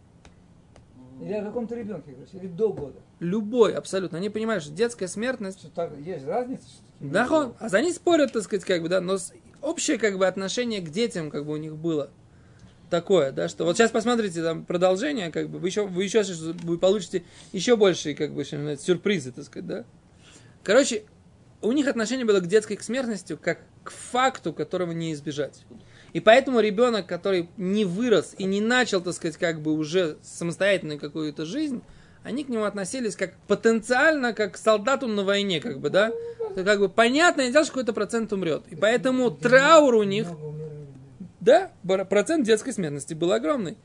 Или 1.20 1.34
о 1.34 1.44
каком-то 1.44 1.74
ребенке 1.76 2.12
говоришь? 2.12 2.34
Или 2.34 2.46
до 2.48 2.72
года? 2.72 2.98
любой 3.20 3.74
абсолютно, 3.74 4.18
они 4.18 4.28
понимали, 4.30 4.58
что 4.58 4.72
детская 4.72 5.06
смертность, 5.06 5.60
Что 5.60 5.70
так, 5.70 5.96
есть 5.98 6.26
разница? 6.26 6.66
Что 6.68 6.82
да, 7.02 7.26
хон, 7.26 7.54
а 7.58 7.68
за 7.68 7.78
они 7.78 7.92
спорят, 7.92 8.32
так 8.32 8.42
сказать, 8.42 8.64
как 8.64 8.82
бы, 8.82 8.88
да, 8.88 9.00
но 9.00 9.18
общее 9.60 9.98
как 9.98 10.18
бы 10.18 10.26
отношение 10.26 10.80
к 10.80 10.90
детям 10.90 11.30
как 11.30 11.44
бы 11.44 11.52
у 11.52 11.56
них 11.56 11.76
было 11.76 12.10
такое, 12.90 13.32
да, 13.32 13.48
что 13.48 13.64
вот 13.64 13.76
сейчас 13.76 13.90
посмотрите 13.90 14.42
там 14.42 14.64
продолжение, 14.64 15.30
как 15.30 15.48
бы 15.48 15.58
вы 15.58 15.68
еще, 15.68 15.86
вы 15.86 16.04
еще 16.04 16.22
вы 16.62 16.78
получите 16.78 17.24
еще 17.52 17.76
большие 17.76 18.14
как 18.14 18.32
бы 18.32 18.44
сюрпризы, 18.44 19.32
так 19.32 19.44
сказать, 19.44 19.66
да. 19.66 19.84
Короче, 20.62 21.04
у 21.60 21.72
них 21.72 21.88
отношение 21.88 22.24
было 22.24 22.40
к 22.40 22.46
детской 22.46 22.76
к 22.76 22.82
смертности 22.82 23.36
как 23.36 23.60
к 23.82 23.90
факту, 23.90 24.52
которого 24.52 24.92
не 24.92 25.12
избежать. 25.12 25.64
И 26.12 26.20
поэтому 26.20 26.60
ребенок, 26.60 27.06
который 27.06 27.48
не 27.56 27.84
вырос 27.84 28.34
и 28.36 28.44
не 28.44 28.60
начал, 28.60 29.00
так 29.00 29.14
сказать, 29.14 29.38
как 29.38 29.60
бы 29.60 29.72
уже 29.72 30.18
самостоятельную 30.22 31.00
какую-то 31.00 31.46
жизнь, 31.46 31.82
они 32.24 32.44
к 32.44 32.48
нему 32.48 32.64
относились 32.64 33.16
как 33.16 33.34
потенциально, 33.48 34.32
как 34.32 34.52
к 34.52 34.56
солдату 34.56 35.06
на 35.08 35.24
войне, 35.24 35.60
как 35.60 35.80
бы, 35.80 35.90
да? 35.90 36.12
Это 36.50 36.64
как 36.64 36.78
бы 36.80 36.88
понятное 36.88 37.50
дело, 37.50 37.64
что 37.64 37.72
какой-то 37.72 37.92
процент 37.92 38.32
умрет. 38.32 38.64
И 38.70 38.76
поэтому 38.76 39.30
траур 39.30 39.94
у 39.94 40.02
них, 40.02 40.28
да, 41.40 41.72
процент 42.08 42.46
детской 42.46 42.72
смертности 42.72 43.14
был 43.14 43.32
огромный. 43.32 43.76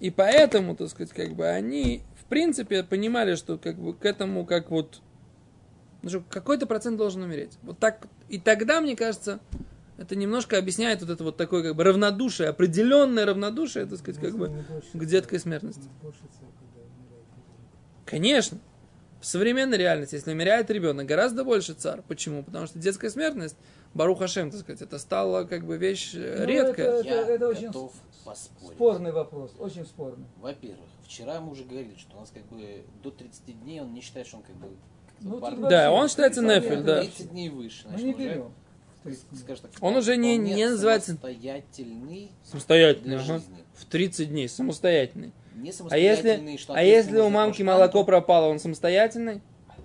И 0.00 0.10
поэтому, 0.10 0.76
так 0.76 0.88
сказать, 0.90 1.12
как 1.12 1.34
бы 1.34 1.46
они, 1.46 2.02
в 2.20 2.24
принципе, 2.24 2.82
понимали, 2.82 3.34
что 3.34 3.56
как 3.58 3.76
бы 3.76 3.94
к 3.94 4.04
этому, 4.04 4.44
как 4.44 4.70
вот, 4.70 5.00
ну, 6.02 6.22
какой-то 6.28 6.66
процент 6.66 6.98
должен 6.98 7.22
умереть. 7.22 7.58
Вот 7.62 7.78
так. 7.78 8.06
И 8.28 8.38
тогда, 8.38 8.80
мне 8.80 8.94
кажется, 8.94 9.40
это 9.96 10.14
немножко 10.14 10.58
объясняет 10.58 11.00
вот 11.00 11.10
это 11.10 11.24
вот 11.24 11.36
такое 11.36 11.62
как 11.62 11.76
бы 11.76 11.84
равнодушие, 11.84 12.48
определенное 12.50 13.24
равнодушие, 13.24 13.86
так 13.86 13.98
сказать, 13.98 14.20
как 14.20 14.36
бы 14.36 14.52
к 14.92 15.04
детской 15.06 15.38
смертности. 15.38 15.84
не 15.84 16.02
больше 16.02 16.20
царь, 16.38 16.50
когда 16.58 16.82
умирает 16.82 17.24
ребенок. 17.32 17.56
Конечно. 18.06 18.58
В 19.20 19.26
современной 19.26 19.76
реальности, 19.78 20.14
если 20.14 20.32
умирает 20.32 20.70
ребенок, 20.70 21.06
гораздо 21.06 21.42
больше 21.44 21.74
цар. 21.74 22.02
Почему? 22.06 22.42
Потому 22.44 22.66
что 22.66 22.78
детская 22.78 23.10
смертность 23.10 23.56
Барух 23.94 24.18
Хашем, 24.20 24.50
так 24.50 24.60
сказать, 24.60 24.82
это 24.82 24.98
стало 24.98 25.44
как 25.44 25.64
бы 25.66 25.76
вещь 25.78 26.12
э, 26.14 26.36
Ну, 26.40 26.44
редкая. 26.46 26.86
это- 27.00 27.08
Я 27.08 27.26
это 27.26 27.48
очень 27.48 27.66
готов 27.68 27.92
поспорить. 28.24 28.74
Спорный 28.74 29.12
вопрос, 29.12 29.52
очень 29.58 29.84
спорный. 29.86 30.26
Во-первых, 30.40 30.86
вчера 31.04 31.40
мы 31.40 31.52
уже 31.52 31.64
говорили, 31.64 31.96
что 31.98 32.16
у 32.16 32.20
нас 32.20 32.30
как 32.32 32.44
бы 32.46 32.84
до 33.02 33.10
30 33.10 33.52
дней 33.62 33.80
он 33.80 33.94
не 33.94 34.00
считает, 34.02 34.26
что 34.26 34.36
он 34.38 34.42
как 34.42 34.56
бы 34.56 34.68
Ну, 35.20 35.38
бар- 35.38 35.56
Да, 35.56 35.90
он 35.92 36.08
считается 36.08 36.42
30 36.42 36.62
нефель, 36.64 36.82
да. 36.82 37.00
30 37.00 37.30
дней 37.30 37.48
выше. 37.48 37.84
Мы 37.86 37.98
значит, 37.98 38.04
не 38.06 38.12
он 38.12 38.20
уже, 38.20 38.28
берем. 38.28 38.52
30 39.02 39.28
дней. 39.30 39.38
скажем 39.40 39.62
так, 39.70 39.72
Он 39.82 39.96
уже 39.96 40.16
не- 40.18 40.36
не 40.36 40.68
называется- 40.68 41.12
самостоятельный 41.12 42.30
Самостоятельный, 42.44 43.16
для 43.16 43.16
ага. 43.24 43.38
жизни. 43.38 43.64
В 43.74 43.84
30 43.86 44.28
дней, 44.28 44.48
самостоятельный. 44.48 45.32
Не 45.56 45.72
А 45.88 45.96
если, 45.96 46.58
а 46.68 46.82
если 46.82 47.18
у 47.18 47.30
мамки 47.30 47.62
молоко 47.62 48.04
пропало, 48.04 48.48
он 48.48 48.58
самостоятельный? 48.58 49.40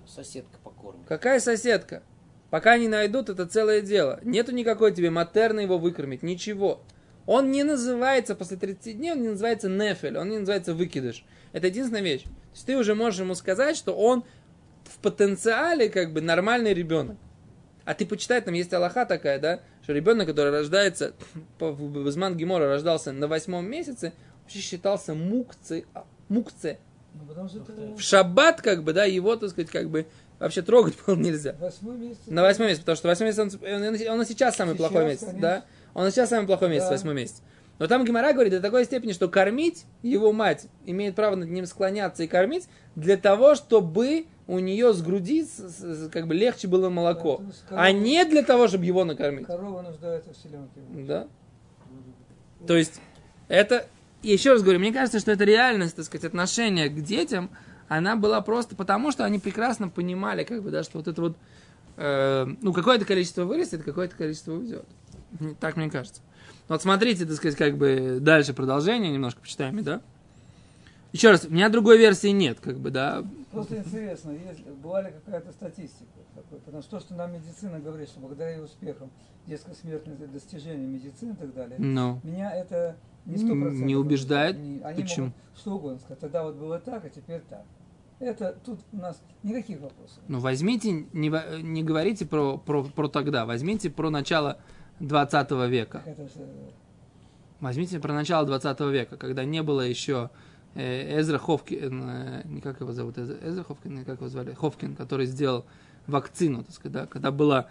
Соседка 0.06 0.58
покормит. 0.62 1.06
Какая 1.08 1.40
соседка? 1.40 2.02
Пока 2.50 2.76
не 2.76 2.88
найдут, 2.88 3.30
это 3.30 3.46
целое 3.46 3.80
дело. 3.80 4.20
Нету 4.22 4.52
никакой 4.52 4.92
тебе 4.92 5.08
матерны 5.08 5.60
его 5.60 5.78
выкормить, 5.78 6.22
ничего. 6.22 6.82
Он 7.24 7.50
не 7.50 7.62
называется 7.62 8.34
после 8.34 8.58
30 8.58 8.98
дней, 8.98 9.12
он 9.12 9.22
не 9.22 9.28
называется 9.28 9.70
нефель, 9.70 10.18
он 10.18 10.28
не 10.28 10.38
называется 10.38 10.74
выкидыш. 10.74 11.24
Это 11.52 11.68
единственная 11.68 12.02
вещь. 12.02 12.24
То 12.24 12.30
есть 12.52 12.66
ты 12.66 12.76
уже 12.76 12.94
можешь 12.94 13.20
ему 13.20 13.34
сказать, 13.34 13.76
что 13.76 13.94
он 13.94 14.24
в 14.84 14.98
потенциале 14.98 15.88
как 15.88 16.12
бы 16.12 16.20
нормальный 16.20 16.74
ребенок. 16.74 17.16
А 17.84 17.94
ты 17.94 18.04
почитай, 18.04 18.42
там 18.42 18.54
есть 18.54 18.72
Аллаха 18.74 19.06
такая, 19.06 19.38
да, 19.38 19.60
что 19.82 19.92
ребенок, 19.92 20.28
который 20.28 20.52
рождается, 20.52 21.14
в 21.58 22.04
Безман 22.04 22.36
Гемора 22.36 22.68
рождался 22.68 23.12
на 23.12 23.28
восьмом 23.28 23.68
месяце, 23.68 24.12
вообще 24.52 24.60
считался 24.60 25.14
мукце, 25.14 25.84
а, 25.94 26.04
мукце. 26.28 26.78
Ну, 27.14 27.32
это 27.32 27.94
В 27.96 28.00
шаббат, 28.00 28.60
как 28.62 28.84
бы, 28.84 28.92
да, 28.92 29.04
его, 29.04 29.36
так 29.36 29.50
сказать, 29.50 29.70
как 29.70 29.88
бы 29.90 30.06
вообще 30.38 30.62
трогать 30.62 30.94
было 31.06 31.16
нельзя. 31.16 31.54
восьмой 31.58 31.96
месяц. 31.96 32.20
На 32.26 32.42
восьмой 32.42 32.68
месяц, 32.68 32.80
потому 32.80 32.96
что 32.96 33.08
восьмой 33.08 33.28
месяц, 33.28 33.38
он, 33.38 34.10
он, 34.10 34.18
он 34.20 34.26
сейчас 34.26 34.56
самый 34.56 34.74
Сейчас, 34.74 34.78
плохой 34.88 35.04
месяц, 35.06 35.20
конечно. 35.20 35.40
да? 35.40 35.64
Он 35.94 36.10
сейчас 36.10 36.30
самый 36.30 36.46
плохой 36.46 36.68
месяц, 36.70 36.84
Да. 36.86 36.90
восьмой 36.92 37.14
месяц. 37.14 37.42
Но 37.78 37.86
там 37.86 38.04
Гимара 38.04 38.32
говорит 38.32 38.52
до 38.52 38.60
такой 38.60 38.84
степени, 38.84 39.12
что 39.12 39.28
кормить 39.28 39.84
его 40.02 40.32
мать 40.32 40.66
имеет 40.86 41.14
право 41.14 41.34
над 41.36 41.48
ним 41.50 41.66
склоняться 41.66 42.22
и 42.22 42.26
кормить 42.28 42.68
для 42.96 43.16
того, 43.16 43.54
чтобы 43.54 44.26
у 44.46 44.58
нее 44.58 44.92
с 44.92 45.02
груди 45.02 45.46
как 46.12 46.26
бы 46.26 46.34
легче 46.34 46.68
было 46.68 46.88
молоко, 46.90 47.38
Да, 47.38 47.44
есть 47.46 47.64
а 47.70 47.74
корова- 47.74 47.92
не 47.92 48.24
для 48.24 48.42
того, 48.42 48.68
чтобы 48.68 48.84
его 48.84 49.04
накормить. 49.04 49.46
Корова 49.46 49.82
нуждается 49.82 50.32
в 50.32 50.36
селенке. 50.36 50.80
Да. 51.06 51.26
То 52.66 52.76
есть, 52.76 53.00
это, 53.48 53.86
еще 54.30 54.52
раз 54.52 54.62
говорю, 54.62 54.78
мне 54.78 54.92
кажется, 54.92 55.20
что 55.20 55.32
это 55.32 55.44
реальность, 55.44 55.96
так 55.96 56.04
сказать, 56.04 56.24
отношения 56.24 56.88
к 56.88 57.02
детям, 57.02 57.50
она 57.88 58.16
была 58.16 58.40
просто 58.40 58.76
потому, 58.76 59.10
что 59.10 59.24
они 59.24 59.38
прекрасно 59.38 59.88
понимали, 59.88 60.44
как 60.44 60.62
бы, 60.62 60.70
да, 60.70 60.82
что 60.82 60.98
вот 60.98 61.08
это 61.08 61.20
вот, 61.20 61.36
э, 61.96 62.46
ну, 62.60 62.72
какое-то 62.72 63.04
количество 63.04 63.44
вырастет, 63.44 63.82
какое-то 63.82 64.16
количество 64.16 64.52
уйдет. 64.52 64.84
Так 65.60 65.76
мне 65.76 65.90
кажется. 65.90 66.22
Вот 66.68 66.82
смотрите, 66.82 67.26
так 67.26 67.36
сказать, 67.36 67.56
как 67.56 67.76
бы 67.76 68.18
дальше 68.20 68.54
продолжение 68.54 69.10
немножко 69.10 69.40
почитаем, 69.40 69.82
да? 69.82 70.00
Еще 71.12 71.30
раз, 71.30 71.44
у 71.44 71.50
меня 71.50 71.68
другой 71.68 71.98
версии 71.98 72.28
нет, 72.28 72.58
как 72.60 72.78
бы, 72.78 72.90
да. 72.90 73.22
Просто 73.50 73.76
интересно, 73.76 74.30
есть, 74.30 74.64
была 74.82 75.02
ли 75.02 75.12
какая-то 75.12 75.52
статистика 75.52 76.06
такой, 76.34 76.58
потому 76.60 76.82
что 76.82 76.92
то, 76.92 77.00
что 77.00 77.14
нам 77.14 77.34
медицина 77.34 77.78
говорит, 77.80 78.08
что 78.08 78.20
благодаря 78.20 78.52
ее 78.52 78.62
успехам 78.62 79.10
это 79.46 80.26
достижение 80.28 80.86
медицины 80.86 81.32
и 81.32 81.36
так 81.36 81.52
далее, 81.52 81.76
Ну, 81.78 82.20
меня 82.22 82.50
это 82.54 82.96
не 83.26 83.42
не 83.42 83.96
убеждает? 83.96 84.56
Они 84.56 85.02
Почему? 85.02 85.26
могут 85.26 85.42
что 85.56 85.74
угодно 85.74 85.98
сказать. 85.98 86.20
Тогда 86.20 86.44
вот 86.44 86.56
было 86.56 86.78
так, 86.78 87.04
а 87.04 87.08
теперь 87.08 87.40
так. 87.48 87.64
Это 88.18 88.56
тут 88.64 88.80
у 88.92 88.96
нас 88.96 89.20
никаких 89.42 89.80
вопросов. 89.80 90.18
Ну, 90.28 90.38
возьмите, 90.38 90.92
не, 91.12 91.62
не 91.62 91.82
говорите 91.82 92.24
про, 92.24 92.56
про, 92.56 92.84
про 92.84 93.08
тогда, 93.08 93.46
возьмите 93.46 93.90
про 93.90 94.10
начало 94.10 94.58
20 95.00 95.50
века. 95.68 96.02
Это 96.06 96.22
же, 96.24 96.46
Возьмите 97.58 98.00
про 98.00 98.12
начало 98.12 98.46
20 98.46 98.80
века, 98.92 99.16
когда 99.16 99.44
не 99.44 99.62
было 99.62 99.82
еще 99.82 100.30
э, 100.74 101.20
Эзра 101.20 101.38
Ховкин, 101.38 102.10
э, 102.10 102.60
как 102.60 102.80
его 102.80 102.92
зовут, 102.92 103.18
Эзра, 103.18 103.36
Эзра 103.40 103.64
Ховкин, 103.64 104.04
как 104.04 104.18
его 104.18 104.28
звали, 104.28 104.52
Ховкин, 104.52 104.96
который 104.96 105.26
сделал 105.26 105.64
вакцину, 106.06 106.64
так 106.64 106.74
сказать, 106.74 106.92
да, 106.92 107.06
когда 107.06 107.30
была 107.30 107.68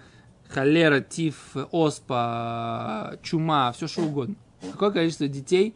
холера, 0.47 1.01
тиф, 1.01 1.55
оспа, 1.71 3.17
чума, 3.21 3.71
все 3.73 3.87
что 3.87 4.03
угодно. 4.03 4.35
Какое 4.62 4.91
количество 4.91 5.28
детей 5.28 5.76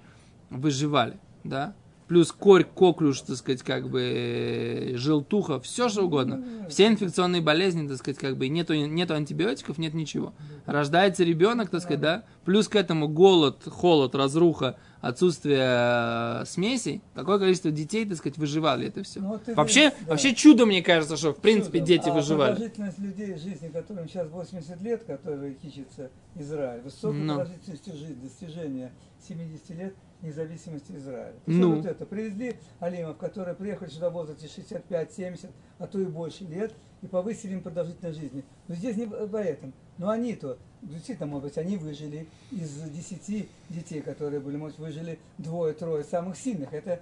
выживали, 0.50 1.18
да? 1.44 1.76
Плюс 2.08 2.32
корь, 2.32 2.64
коклюш, 2.66 3.22
так 3.22 3.36
сказать, 3.36 3.64
как 3.64 3.90
бы 3.90 4.02
э, 4.02 4.98
желтуха, 4.98 5.60
все 5.60 5.90
что 5.90 6.04
угодно. 6.04 6.44
Все 6.70 6.88
инфекционные 6.88 7.42
болезни, 7.42 7.88
так 7.88 7.98
сказать, 7.98 8.20
как 8.20 8.38
бы 8.38 8.48
нету, 8.48 8.76
нету 8.76 9.16
антибиотиков, 9.16 9.80
нет 9.80 9.96
ничего. 9.96 10.34
Рождается 10.68 11.24
ребенок, 11.24 11.70
так 11.72 11.82
сказать, 11.82 12.02
да, 12.02 12.24
плюс 12.44 12.68
к 12.68 12.76
этому 12.76 13.08
голод, 13.08 13.64
холод, 13.66 14.14
разруха, 14.14 14.78
отсутствие 15.02 15.60
э, 15.62 16.44
смесей, 16.46 17.02
какое 17.16 17.40
количество 17.40 17.72
детей, 17.72 18.06
так 18.06 18.18
сказать, 18.18 18.38
выживали 18.38 18.88
это 18.88 19.02
все. 19.04 19.20
Ну, 19.20 19.30
вот 19.30 19.44
ты 19.44 19.56
Вообще, 19.56 19.90
да. 19.90 20.12
вообще 20.12 20.34
чудо, 20.36 20.66
мне 20.66 20.82
кажется, 20.84 21.18
что 21.18 21.34
в 21.34 21.38
принципе 21.38 21.80
Чудом. 21.80 21.86
дети 21.88 22.10
а 22.10 22.14
выживали. 22.14 22.52
продолжительность 22.54 23.00
людей 23.00 23.38
жизни, 23.38 23.70
которым 23.70 24.08
сейчас 24.08 24.28
80 24.30 24.82
лет, 24.82 25.04
которые 25.06 25.54
кичится 25.56 26.12
Израиль, 26.36 26.82
высокая 26.82 27.20
Ну. 27.20 27.36
продолжительность 27.36 27.86
жизни, 27.96 28.16
достижение 28.22 28.92
70 29.28 29.70
лет 29.72 29.96
независимости 30.26 30.92
Израиля. 30.94 31.36
Ну. 31.46 31.76
вот 31.76 31.86
это. 31.86 32.06
Привезли 32.06 32.56
алимов, 32.80 33.18
которые 33.18 33.56
приехали 33.56 33.90
сюда 33.90 34.10
в 34.10 34.14
возрасте 34.14 34.48
65-70, 34.48 35.50
а 35.80 35.88
то 35.88 36.00
и 36.00 36.06
больше 36.06 36.44
лет, 36.44 36.74
и 37.02 37.08
повысили 37.08 37.54
им 37.54 37.62
продолжительность 37.62 38.20
жизни. 38.20 38.44
Но 38.68 38.76
здесь 38.76 38.98
не 38.98 39.08
поэтому. 39.08 39.74
Но 39.98 40.10
они-то, 40.10 40.58
действительно, 40.82 41.28
может 41.28 41.46
быть, 41.46 41.58
они 41.58 41.78
выжили 41.78 42.28
из 42.52 42.82
10 42.82 43.50
детей, 43.70 44.02
которые 44.02 44.40
были, 44.40 44.58
может, 44.58 44.78
выжили 44.78 45.20
двое-трое 45.38 46.04
самых 46.04 46.38
сильных. 46.38 46.74
Это 46.74 47.02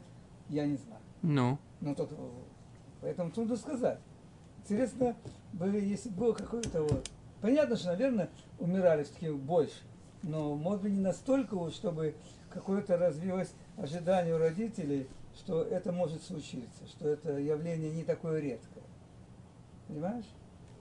я 0.50 0.66
не 0.66 0.78
знаю. 0.78 1.02
Ну, 1.22 1.58
Ну, 1.82 1.96
тут, 1.96 2.10
поэтому 3.02 3.32
трудно 3.32 3.56
сказать. 3.56 4.00
Интересно, 4.64 5.16
если 5.62 6.10
бы 6.10 6.16
было 6.16 6.34
какое-то 6.34 6.84
вот... 6.84 7.10
Понятно, 7.42 7.76
что, 7.76 7.88
наверное, 7.88 8.30
умирали 8.60 9.04
все-таки 9.04 9.30
больше. 9.30 9.82
Но, 10.22 10.56
может 10.56 10.84
быть, 10.84 10.94
не 10.94 11.02
настолько 11.02 11.56
чтобы 11.74 12.16
какое-то 12.54 12.98
развилось 12.98 13.54
ожидание 13.78 14.36
у 14.36 14.38
родителей, 14.38 15.08
что 15.36 15.64
это 15.64 15.92
может 15.92 16.24
случиться, 16.24 16.86
что 16.88 17.08
это 17.08 17.38
явление 17.40 17.92
не 17.92 18.04
такое 18.04 18.40
редкое. 18.40 18.84
Понимаешь? 19.88 20.26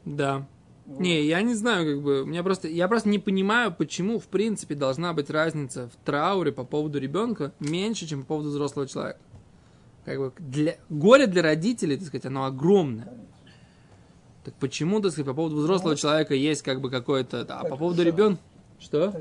да. 0.05 0.47
Вот. 0.85 0.99
Не, 0.99 1.25
я 1.25 1.43
не 1.43 1.55
знаю, 1.55 1.95
как 1.95 2.03
бы, 2.03 2.27
меня 2.27 2.43
просто, 2.43 2.67
я 2.67 2.89
просто 2.89 3.09
не 3.09 3.21
понимаю, 3.21 3.73
почему, 3.73 4.19
в 4.19 4.27
принципе, 4.27 4.75
должна 4.75 5.13
быть 5.13 5.31
разница 5.31 5.89
в 5.89 6.05
трауре 6.05 6.51
по 6.51 6.65
поводу 6.65 6.99
ребенка 6.99 7.53
меньше, 7.61 8.07
чем 8.07 8.23
по 8.23 8.29
поводу 8.29 8.49
взрослого 8.49 8.89
человека. 8.89 9.21
Как 10.05 10.19
бы, 10.19 10.33
для, 10.41 10.75
горе 10.89 11.29
для 11.29 11.43
родителей, 11.43 11.97
так 11.97 12.09
сказать, 12.09 12.27
оно 12.27 12.47
огромное. 12.47 13.05
Конечно. 13.05 13.27
Так 14.45 14.55
почему, 14.55 15.01
так 15.01 15.13
сказать, 15.13 15.29
по 15.29 15.35
поводу 15.35 15.57
взрослого 15.57 15.93
Ну, 15.93 15.97
человека 15.97 16.35
есть 16.35 16.63
как 16.63 16.81
бы 16.81 16.91
какое-то, 16.91 17.47
а 17.49 17.65
по 17.65 17.77
поводу 17.77 18.03
ребенка, 18.03 18.43
что? 18.81 19.15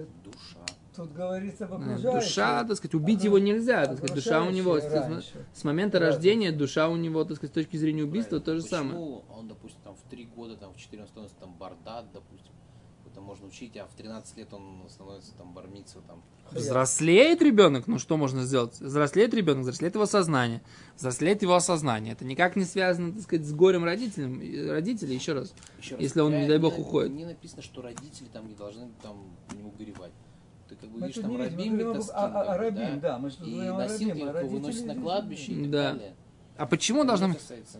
Тут 0.95 1.13
говорится 1.13 1.65
об 1.65 1.73
А, 1.73 1.75
окружающих. 1.77 2.27
Душа, 2.27 2.63
так 2.65 2.75
сказать, 2.77 2.95
убить 2.95 3.19
Ага. 3.19 3.25
его 3.27 3.39
нельзя, 3.39 3.85
так 3.85 3.97
сказать, 3.97 4.15
душа 4.15 4.43
у 4.43 4.49
него, 4.49 4.73
Окружающие 4.75 5.45
с, 5.53 5.63
момента 5.63 5.99
Разница. 5.99 6.15
рождения, 6.15 6.51
душа 6.51 6.89
у 6.89 6.97
него, 6.97 7.23
так 7.23 7.37
сказать, 7.37 7.51
с 7.51 7.55
точки 7.55 7.77
зрения 7.77 8.03
убийства, 8.03 8.39
то 8.41 8.55
же 8.55 8.61
самое. 8.61 8.91
Почему 8.91 9.23
он, 9.29 9.47
допустим, 9.47 9.79
там 9.83 9.95
в 9.95 10.01
3 10.09 10.25
года, 10.35 10.57
там 10.57 10.73
в 10.73 10.77
4 10.77 11.01
он 11.03 11.07
становится 11.07 11.37
там 11.37 11.53
бардат, 11.57 12.11
допустим, 12.11 12.51
это 13.09 13.21
можно 13.21 13.47
учить, 13.47 13.75
а 13.77 13.85
в 13.87 13.93
13 13.95 14.37
лет 14.37 14.53
он 14.53 14.83
становится 14.89 15.33
там 15.35 15.53
бармицу, 15.53 16.01
там. 16.07 16.23
Взрослеет 16.51 17.41
ребенок, 17.41 17.87
ну 17.87 17.97
что 17.97 18.17
можно 18.17 18.43
сделать? 18.43 18.77
Взрослеет 18.81 19.33
ребенок, 19.33 19.61
взрослеет 19.61 19.95
его 19.95 20.05
сознание, 20.05 20.61
взрослеет 20.97 21.41
его 21.41 21.55
осознание. 21.55 22.13
Это 22.13 22.25
никак 22.25 22.57
не 22.57 22.65
связано, 22.65 23.13
так 23.13 23.21
сказать, 23.21 23.45
с 23.45 23.53
горем 23.53 23.85
родителям, 23.85 24.41
родителей, 24.69 25.15
еще 25.15 25.33
раз. 25.33 25.53
Еще 25.79 25.95
раз 25.95 26.01
Если 26.03 26.19
он, 26.19 26.37
не 26.37 26.47
дай 26.47 26.57
бог, 26.57 26.77
уходит. 26.77 27.13
Не 27.13 27.25
написано, 27.25 27.61
что 27.61 27.81
родители 27.81 28.27
там 28.33 28.49
не 28.49 28.55
должны 28.55 28.89
там 29.01 29.37
нему 29.55 29.71
горевать. 29.77 30.11
Ты 30.71 30.77
как 30.77 30.89
бы 30.89 30.99
Мы 31.01 31.07
видишь 31.07 31.21
там 31.21 31.31
не 31.31 31.37
видим, 31.37 31.51
мы 31.51 31.57
рабим 31.57 31.77
говорим 31.77 32.03
как 32.07 32.31
бы, 32.33 32.57
рабим, 32.57 32.99
да, 33.01 33.17
мы 33.19 33.27
И 33.29 33.55
носилки 33.55 34.09
рабим, 34.21 34.27
а 34.37 34.39
его 34.39 34.47
выносят 34.47 34.85
на 34.85 34.95
кладбище 34.95 35.51
и 35.51 35.61
так 35.63 35.71
Да. 35.71 35.91
далее. 35.93 36.15
А 36.55 36.65
почему 36.65 37.03
должно 37.03 37.27
быть? 37.27 37.37
касается- 37.39 37.79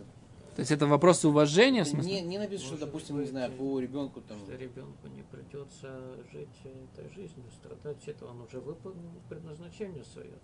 То 0.54 0.60
есть 0.60 0.70
это 0.72 0.86
вопрос 0.86 1.24
уважения, 1.24 1.84
в 1.84 1.86
Не, 1.86 1.90
смысле? 1.92 2.20
не 2.20 2.38
написано, 2.38 2.68
что, 2.76 2.84
допустим, 2.84 3.14
не 3.16 3.22
быть, 3.22 3.30
знаю, 3.30 3.50
по 3.52 3.80
ребенку 3.80 4.20
там... 4.20 4.38
Что 4.40 4.54
ребенку 4.56 5.08
не 5.08 5.22
придется 5.22 5.88
жить 6.30 6.48
этой 6.94 7.08
жизнью, 7.14 7.46
страдать, 7.54 8.06
это 8.06 8.26
он 8.26 8.42
уже 8.42 8.60
выполнил 8.60 9.10
предназначение 9.30 10.04
свое. 10.04 10.34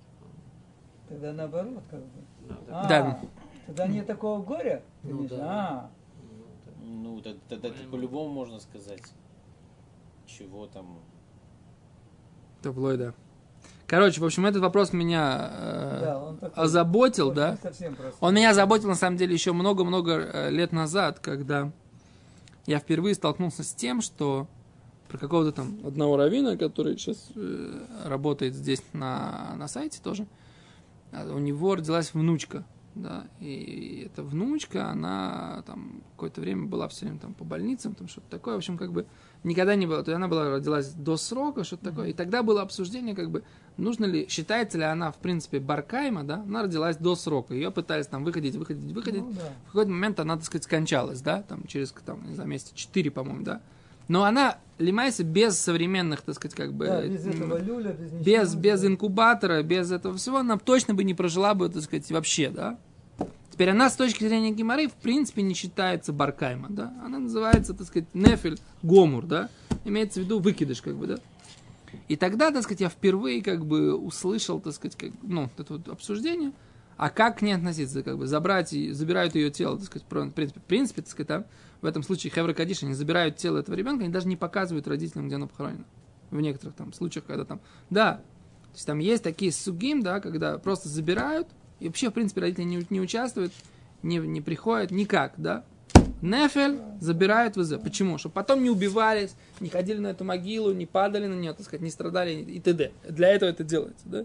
Тогда 1.11 1.35
наоборот, 1.35 1.83
как 1.91 2.01
бы. 2.01 2.23
Надо. 2.49 2.63
А, 2.81 2.89
Да. 2.89 3.21
Тогда 3.67 3.87
нет 3.89 4.07
такого 4.07 4.43
горя? 4.43 4.83
ты 5.03 5.09
Ну 5.09 5.29
да. 5.29 5.37
А, 5.39 5.91
Ну, 6.23 6.47
да. 6.65 6.73
Ну, 6.83 7.21
тогда, 7.21 7.41
тогда 7.51 7.69
Понимаю. 7.69 7.91
по-любому 7.91 8.31
можно 8.33 8.59
сказать, 8.61 9.03
чего 10.25 10.67
там... 10.67 11.01
Таблоида. 12.63 13.15
Короче, 13.87 14.21
в 14.21 14.25
общем, 14.25 14.45
этот 14.45 14.61
вопрос 14.61 14.93
меня 14.93 15.51
э, 15.51 16.01
да, 16.03 16.19
он 16.19 16.37
такой, 16.37 16.63
озаботил, 16.63 17.33
да? 17.33 17.57
Он 18.21 18.35
меня 18.35 18.53
заботил, 18.53 18.89
на 18.89 18.95
самом 18.95 19.17
деле, 19.17 19.33
еще 19.33 19.53
много-много 19.53 20.13
э, 20.13 20.51
лет 20.51 20.73
назад, 20.73 21.21
когда 21.21 21.73
я 22.67 22.81
впервые 22.81 23.15
столкнулся 23.15 23.65
с 23.65 23.73
тем, 23.73 24.03
что 24.03 24.47
про 25.09 25.17
какого-то 25.17 25.53
там 25.53 25.79
одного 25.87 26.19
равина, 26.19 26.59
который 26.59 26.99
сейчас 26.99 27.31
э, 27.35 27.81
работает 28.05 28.55
здесь 28.55 28.83
на, 28.93 29.55
на 29.57 29.69
сайте 29.69 30.01
тоже. 30.03 30.27
А 31.11 31.25
У 31.25 31.39
него 31.39 31.75
родилась 31.75 32.13
внучка, 32.13 32.65
да, 32.99 33.27
и 33.41 34.05
эта 34.07 34.23
внучка, 34.23 34.91
она 34.91 35.63
там 35.67 36.03
какое-то 36.13 36.41
время 36.41 36.67
была 36.67 36.89
все 36.89 37.07
время 37.07 37.19
там 37.19 37.35
по 37.35 37.45
больницам, 37.45 37.95
там 37.95 38.09
что-то 38.09 38.29
такое, 38.31 38.55
в 38.55 38.59
общем, 38.59 38.77
как 38.77 38.93
бы 38.93 39.07
никогда 39.45 39.75
не 39.75 39.87
было, 39.87 40.03
то 40.03 40.11
есть 40.11 40.17
она 40.17 40.29
была, 40.29 40.51
родилась 40.51 40.91
до 40.93 41.17
срока, 41.17 41.65
что-то 41.65 41.91
такое, 41.91 42.09
и 42.09 42.13
тогда 42.13 42.43
было 42.43 42.63
обсуждение, 42.63 43.15
как 43.15 43.31
бы, 43.31 43.45
нужно 43.77 44.05
ли, 44.05 44.27
считается 44.29 44.79
ли 44.79 44.85
она, 44.85 45.13
в 45.13 45.17
принципе, 45.19 45.61
Баркайма, 45.61 46.25
да, 46.25 46.43
она 46.43 46.63
родилась 46.65 46.97
до 46.97 47.15
срока, 47.15 47.55
ее 47.55 47.71
пытались 47.71 48.07
там 48.07 48.25
выходить, 48.25 48.57
выходить, 48.57 48.93
выходить, 48.93 49.23
Ну, 49.23 49.33
да. 49.33 49.53
в 49.65 49.67
какой-то 49.69 49.91
момент 49.91 50.21
она, 50.21 50.37
так 50.37 50.45
сказать, 50.45 50.65
скончалась, 50.65 51.21
да, 51.21 51.43
там 51.43 51.67
через, 51.67 51.93
там, 52.05 52.29
не 52.29 52.35
знаю, 52.35 52.51
месяца 52.51 52.75
4, 52.75 53.11
по-моему, 53.11 53.45
да, 53.45 53.61
но 54.09 54.25
она, 54.25 54.59
Лимайса, 54.79 55.25
без 55.25 55.59
современных, 55.59 56.23
так 56.23 56.35
сказать, 56.37 56.55
как 56.57 56.73
бы, 56.73 56.87
Да, 56.87 57.07
без 57.07 57.27
этого 57.27 57.59
люля, 57.61 57.93
без 57.93 58.13
ничего. 58.13 58.25
без, 58.25 58.55
без 58.55 58.85
инкубатора, 58.85 59.63
без 59.63 59.91
этого 59.91 60.17
всего, 60.17 60.39
она 60.39 60.57
точно 60.57 60.95
бы 60.95 61.05
не 61.05 61.15
прожила 61.15 61.55
бы, 61.55 61.69
так 61.69 61.83
сказать, 61.83 62.11
вообще, 62.11 62.51
да. 62.51 62.79
Теперь 63.51 63.71
она 63.71 63.91
с 63.91 63.97
точки 63.97 64.23
зрения 64.23 64.53
Гимары, 64.53 64.87
в 64.87 64.95
принципе, 64.95 65.43
не 65.43 65.55
считается 65.55 66.13
Баркайма, 66.13 66.69
да. 66.71 66.95
Она 67.05 67.19
называется, 67.19 67.75
так 67.75 67.87
сказать, 67.89 68.09
Нефель 68.15 68.59
Гомур, 68.83 69.27
да. 69.27 69.49
Имеется 69.85 70.21
в 70.21 70.25
виду 70.25 70.39
выкидыш, 70.39 70.81
как 70.81 70.95
бы, 70.97 71.09
да. 71.09 71.17
И 72.07 72.17
тогда, 72.17 72.51
так 72.53 72.63
сказать, 72.63 72.81
я 72.83 72.89
впервые, 72.89 73.43
как 73.43 73.67
бы, 73.67 73.95
услышал, 73.97 74.61
так 74.61 74.75
сказать, 74.75 74.97
как, 74.97 75.11
ну, 75.23 75.51
это 75.59 75.73
вот 75.73 75.89
обсуждение, 75.89 76.53
а 76.99 77.11
как 77.11 77.39
к 77.39 77.43
ней 77.43 77.53
относиться, 77.53 78.03
как 78.03 78.19
бы, 78.19 78.27
забрать, 78.27 78.73
и, 78.73 78.91
забирают 78.91 79.37
ее 79.37 79.51
тело, 79.51 79.79
так 79.79 79.87
сказать, 79.87 80.05
в 80.05 80.31
принципе, 80.33 80.61
в 80.61 80.65
принципе, 80.65 81.01
так 81.01 81.11
сказать, 81.11 81.29
там, 81.29 81.45
в 81.81 81.87
этом 81.87 82.03
случае 82.03 82.33
Хевра 82.33 82.53
Кадиш, 82.53 82.83
они 82.83 82.93
забирают 82.93 83.37
тело 83.37 83.59
этого 83.59 83.77
ребенка, 83.77 84.03
они 84.03 84.13
даже 84.13 84.27
не 84.27 84.37
показывают 84.37 84.89
родителям, 84.89 85.29
где 85.29 85.37
оно 85.37 85.47
похоронено. 85.47 85.85
В 86.31 86.41
некоторых 86.41 86.75
там 86.75 86.93
случаях, 86.93 87.25
когда 87.25 87.45
там, 87.45 87.61
да, 87.89 88.15
то 88.15 88.75
есть 88.75 88.87
там 88.87 88.99
есть 88.99 89.23
такие 89.23 89.53
сугим, 89.53 90.03
да, 90.03 90.21
когда 90.21 90.59
просто 90.59 90.89
забирают, 90.89 91.47
и 91.79 91.87
вообще, 91.87 92.11
в 92.11 92.15
принципе, 92.15 92.41
родители 92.41 92.65
не, 92.65 92.85
не 92.91 93.01
участвуют, 93.01 93.53
не, 94.03 94.19
не 94.19 94.41
приходят 94.41 94.91
никак, 94.91 95.35
да. 95.37 95.65
Нефель 96.21 96.81
забирают 97.01 97.57
в 97.57 97.61
ИЗ. 97.61 97.79
Почему? 97.81 98.19
Чтобы 98.19 98.33
потом 98.33 98.65
не 98.65 98.71
убивались, 98.71 99.37
не 99.61 99.69
ходили 99.69 99.99
на 99.99 100.09
эту 100.09 100.25
могилу, 100.25 100.73
не 100.73 100.85
падали 100.85 101.27
на 101.27 101.35
нее, 101.35 101.53
так 101.53 101.65
сказать, 101.65 101.81
не 101.81 101.91
страдали 101.91 102.33
и 102.33 102.59
т.д. 102.59 102.91
Для 103.09 103.29
этого 103.29 103.51
это 103.51 103.63
делается, 103.63 104.05
да. 104.07 104.25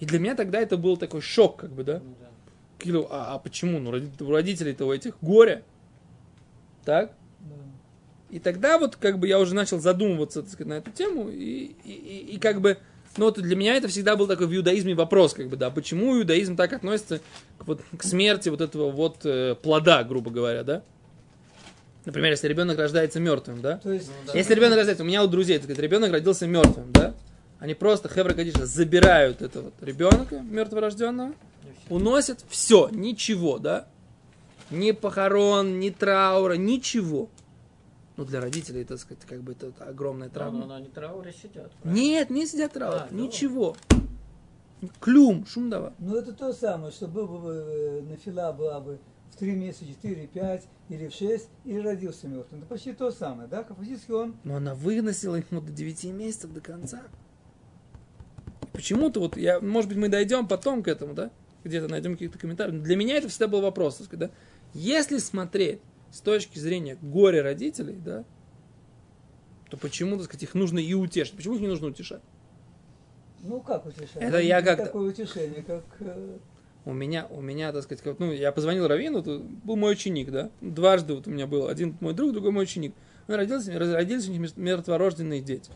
И 0.00 0.06
для 0.06 0.18
меня 0.18 0.34
тогда 0.34 0.60
это 0.60 0.76
был 0.76 0.96
такой 0.96 1.20
шок, 1.20 1.56
как 1.58 1.70
бы, 1.70 1.84
да. 1.84 2.00
Ну 2.00 2.14
да. 2.20 3.06
А, 3.10 3.34
а 3.34 3.38
почему? 3.38 3.78
Ну, 3.78 3.90
у 3.90 4.30
родителей-то 4.30 4.86
у 4.86 4.92
этих 4.92 5.14
горе. 5.20 5.62
Так? 6.84 7.12
Да. 7.40 7.54
И 8.30 8.38
тогда 8.38 8.78
вот 8.78 8.96
как 8.96 9.18
бы 9.18 9.28
я 9.28 9.38
уже 9.38 9.54
начал 9.54 9.78
задумываться, 9.80 10.42
так 10.42 10.50
сказать, 10.50 10.68
на 10.68 10.74
эту 10.74 10.90
тему, 10.90 11.28
и, 11.28 11.74
и, 11.84 11.92
и- 11.92 12.34
и 12.34 12.38
как 12.38 12.60
бы, 12.62 12.78
ну 13.18 13.26
вот 13.26 13.38
для 13.40 13.54
меня 13.56 13.74
это 13.76 13.88
всегда 13.88 14.16
был 14.16 14.26
такой 14.26 14.46
в 14.46 14.56
иудаизме 14.56 14.94
вопрос, 14.94 15.34
как 15.34 15.48
бы, 15.48 15.56
да, 15.56 15.68
почему 15.70 16.18
иудаизм 16.18 16.56
так 16.56 16.72
относится 16.72 17.20
к, 17.58 17.66
вот, 17.66 17.82
к 17.98 18.02
смерти 18.02 18.48
вот 18.48 18.60
этого 18.62 18.90
вот 18.90 19.18
э, 19.24 19.56
плода, 19.62 20.02
грубо 20.04 20.30
говоря, 20.30 20.62
да? 20.64 20.82
Например, 22.06 22.30
если 22.30 22.48
ребенок 22.48 22.78
рождается 22.78 23.20
мертвым, 23.20 23.60
да? 23.60 23.76
То 23.78 23.92
есть, 23.92 24.08
Ну 24.08 24.32
да. 24.32 24.38
Если 24.38 24.54
ребенок 24.54 24.76
рождается, 24.76 25.04
у 25.04 25.06
меня 25.06 25.22
у 25.22 25.26
друзей, 25.26 25.56
так 25.58 25.64
сказать, 25.64 25.82
ребенок 25.82 26.10
родился 26.10 26.46
мертвым, 26.46 26.90
да? 26.92 27.14
Они 27.60 27.74
просто, 27.74 28.08
Хевра 28.08 28.32
Кадиша, 28.34 28.66
забирают 28.66 29.42
этого 29.42 29.64
вот 29.64 29.74
ребенка 29.82 30.40
мертворожденного, 30.40 31.34
уносят 31.88 32.42
все, 32.48 32.88
ничего, 32.90 33.58
да? 33.58 33.86
Ни 34.70 34.92
похорон, 34.92 35.78
ни 35.78 35.90
траура, 35.90 36.54
ничего. 36.54 37.28
Ну, 38.16 38.24
для 38.24 38.40
родителей, 38.40 38.84
так 38.84 38.98
сказать, 38.98 39.22
как 39.26 39.42
бы 39.42 39.52
это 39.52 39.72
огромная 39.80 40.28
Да, 40.28 40.34
травма. 40.34 40.66
но 40.66 40.78
на 40.78 40.84
трауре 40.86 41.32
сидят. 41.32 41.70
правильно? 41.82 42.00
Нет, 42.00 42.30
не 42.30 42.46
сидят 42.46 42.72
траур, 42.72 42.94
А, 42.94 43.08
да. 43.10 43.16
ничего. 43.16 43.76
Клюм, 45.00 45.44
шумдава. 45.46 45.92
ну 45.98 46.16
это 46.16 46.32
то 46.32 46.52
самое, 46.54 46.90
что 46.92 47.06
был 47.06 47.26
бы 47.26 47.52
э, 47.52 48.00
нафила 48.08 48.50
была 48.52 48.80
бы 48.80 48.98
в 49.32 49.36
3 49.36 49.52
месяца, 49.52 49.84
4, 49.86 50.26
5 50.28 50.64
или 50.88 51.08
в 51.08 51.14
6, 51.14 51.48
и 51.66 51.78
родился 51.78 52.26
мертвым. 52.28 52.60
Это 52.60 52.68
почти 52.68 52.92
то 52.94 53.10
самое, 53.10 53.46
да? 53.48 53.62
Как 53.62 53.76
Фактически 53.76 54.10
он 54.12 54.36
Но 54.44 54.56
она 54.56 54.74
выносила 54.74 55.36
ему 55.36 55.60
до 55.60 55.70
9 55.72 56.04
месяцев 56.14 56.52
до 56.54 56.60
конца. 56.62 57.02
Почему-то 58.80 59.20
вот 59.20 59.36
я, 59.36 59.60
может 59.60 59.90
быть, 59.90 59.98
мы 59.98 60.08
дойдем 60.08 60.48
потом 60.48 60.82
к 60.82 60.88
этому, 60.88 61.12
да? 61.12 61.30
Где-то 61.64 61.88
найдем 61.88 62.12
какие-то 62.14 62.38
комментарии. 62.38 62.72
Но 62.72 62.82
для 62.82 62.96
меня 62.96 63.16
это 63.18 63.28
всегда 63.28 63.46
был 63.46 63.60
вопрос, 63.60 63.96
так 63.96 64.06
сказать, 64.06 64.30
да? 64.30 64.34
Если 64.72 65.18
смотреть 65.18 65.80
с 66.10 66.20
точки 66.22 66.58
зрения 66.58 66.96
горя 67.02 67.42
родителей, 67.42 67.96
да, 68.02 68.24
то 69.68 69.76
почему, 69.76 70.16
так 70.16 70.24
сказать, 70.24 70.44
их 70.44 70.54
нужно 70.54 70.78
и 70.78 70.94
утешить? 70.94 71.36
Почему 71.36 71.56
их 71.56 71.60
не 71.60 71.66
нужно 71.68 71.88
утешать? 71.88 72.22
Ну, 73.42 73.60
как 73.60 73.84
утешать? 73.84 74.16
Это 74.16 74.38
я 74.38 74.62
как-то- 74.62 74.86
Такое 74.86 75.10
утешение, 75.10 75.62
как... 75.62 75.84
э, 76.00 76.38
У 76.86 76.94
меня, 76.94 77.26
у 77.28 77.42
меня, 77.42 77.72
так 77.72 77.82
сказать, 77.82 78.02
как, 78.02 78.18
ну, 78.18 78.32
я 78.32 78.50
позвонил 78.52 78.88
Равину, 78.88 79.22
был 79.22 79.76
мой 79.76 79.92
ученик, 79.92 80.30
да, 80.30 80.50
дважды 80.62 81.12
вот 81.14 81.26
у 81.26 81.30
меня 81.30 81.46
был, 81.46 81.68
один 81.68 81.98
мой 82.00 82.14
друг, 82.14 82.32
другой 82.32 82.52
мой 82.52 82.64
ученик. 82.64 82.94
Он 83.28 83.34
родился, 83.34 83.78
родились 83.78 84.26
у 84.26 84.32
них 84.32 84.56
мертворожденные 84.56 85.42
дети. 85.42 85.70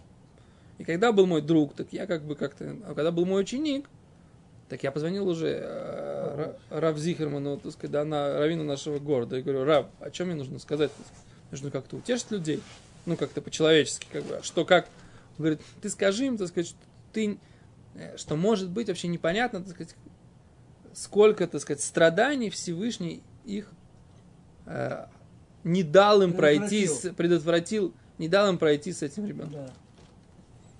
И 0.78 0.84
когда 0.84 1.12
был 1.12 1.26
мой 1.26 1.40
друг, 1.42 1.74
так 1.74 1.92
я 1.92 2.06
как 2.06 2.22
бы 2.24 2.34
как-то, 2.34 2.76
а 2.86 2.94
когда 2.94 3.10
был 3.12 3.24
мой 3.26 3.42
ученик, 3.42 3.86
так 4.68 4.82
я 4.82 4.90
позвонил 4.90 5.28
уже 5.28 5.48
э, 5.48 6.36
Ра- 6.70 6.80
Рав 6.80 6.98
Зихерману, 6.98 7.58
так 7.58 7.72
сказать, 7.72 7.90
да, 7.92 8.04
на 8.04 8.38
Равину 8.38 8.64
нашего 8.64 8.98
города, 8.98 9.36
и 9.36 9.42
говорю, 9.42 9.64
Рав, 9.64 9.86
о 10.00 10.10
чем 10.10 10.28
мне 10.28 10.36
нужно 10.36 10.58
сказать? 10.58 10.90
Нужно 11.50 11.70
как-то 11.70 11.96
утешить 11.96 12.30
людей, 12.30 12.60
ну, 13.06 13.16
как-то 13.16 13.40
по-человечески, 13.40 14.06
как 14.10 14.24
бы, 14.24 14.36
а 14.36 14.42
что, 14.42 14.64
как? 14.64 14.86
Он 15.38 15.44
говорит, 15.44 15.60
ты 15.82 15.90
скажи 15.90 16.26
им, 16.26 16.38
так 16.38 16.48
сказать, 16.48 16.68
что 16.68 16.78
ты, 17.12 17.38
э, 17.94 18.16
что 18.16 18.34
может 18.36 18.70
быть 18.70 18.88
вообще 18.88 19.06
непонятно, 19.08 19.60
так 19.60 19.68
сказать, 19.74 19.94
сколько, 20.92 21.46
так 21.46 21.60
сказать, 21.60 21.82
страданий 21.82 22.50
Всевышний 22.50 23.22
их 23.44 23.70
э, 24.66 25.06
не 25.62 25.82
дал 25.82 26.22
им 26.22 26.32
пройти, 26.32 26.86
с- 26.88 27.14
предотвратил, 27.14 27.92
не 28.18 28.28
дал 28.28 28.48
им 28.48 28.58
пройти 28.58 28.92
с 28.92 29.02
этим 29.02 29.26
ребенком. 29.26 29.66
Да. 29.66 29.72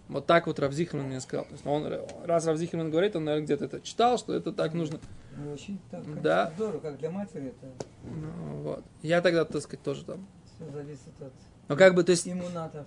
Вот 0.09 0.27
так 0.27 0.47
вот 0.47 0.59
Равзихерман 0.59 1.07
мне 1.07 1.21
сказал. 1.21 1.47
То 1.47 1.53
есть 1.53 1.67
он, 1.67 1.87
раз 2.25 2.47
Равзихерман 2.47 2.91
говорит, 2.91 3.17
он, 3.17 3.25
наверное, 3.25 3.45
где-то 3.47 3.65
это 3.65 3.81
читал, 3.81 4.19
что 4.19 4.35
это 4.35 4.53
так 4.53 4.75
нужно. 4.75 5.01
Ну, 5.37 5.53
очень 5.53 5.81
так, 5.91 6.23
Да. 6.23 6.53
здорово, 6.57 6.81
как 6.81 6.99
для 6.99 7.11
матери 7.11 7.47
это 7.49 7.73
Ну, 8.05 8.63
вот. 8.63 8.85
Я 9.03 9.21
тогда, 9.23 9.45
так 9.45 9.63
сказать, 9.63 9.83
тоже 9.83 10.05
там. 10.05 10.27
все 10.55 10.71
зависит 10.71 11.09
от 11.21 11.33
Ну, 11.69 11.77
как 11.77 11.95
бы, 11.95 12.05
то 12.05 12.11
есть, 12.13 12.29
иммуната. 12.29 12.85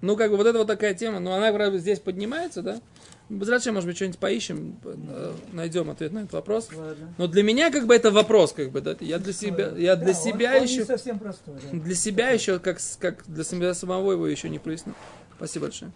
ну, 0.00 0.16
как 0.16 0.30
бы, 0.30 0.38
вот 0.38 0.46
это 0.46 0.58
вот 0.58 0.66
такая 0.66 0.94
тема, 0.94 1.20
но 1.20 1.34
она, 1.34 1.52
правда, 1.52 1.78
здесь 1.78 2.00
поднимается, 2.00 2.62
да? 2.62 2.80
Зачем, 3.28 3.74
может 3.74 3.86
быть, 3.86 3.96
что-нибудь 3.96 4.18
поищем, 4.18 4.76
э, 4.84 5.32
найдем 5.52 5.88
ответ 5.90 6.12
на 6.12 6.20
этот 6.20 6.32
вопрос. 6.32 6.68
Ладно. 6.74 7.14
Но 7.18 7.26
для 7.28 7.42
меня, 7.42 7.70
как 7.70 7.86
бы, 7.86 7.94
это 7.94 8.10
вопрос, 8.10 8.52
как 8.52 8.70
бы, 8.72 8.80
да? 8.80 8.96
Я 9.00 9.18
для 9.18 9.32
себя, 9.34 9.68
я 9.76 9.96
для 9.96 10.12
Да, 10.14 10.18
он- 10.18 10.24
себя 10.24 10.56
он 10.56 10.62
еще... 10.64 10.78
не 10.78 10.84
совсем 10.84 11.18
простой. 11.18 11.54
да. 11.72 11.78
Для 11.78 11.94
себя 11.94 12.30
еще, 12.30 12.58
как, 12.58 12.78
как 12.98 13.22
для 13.26 13.44
себя 13.44 13.74
самого 13.74 14.12
его 14.12 14.26
еще 14.26 14.48
не 14.48 14.58
прояснил. 14.58 14.94
Спасибо 15.36 15.66
большое. 15.66 15.92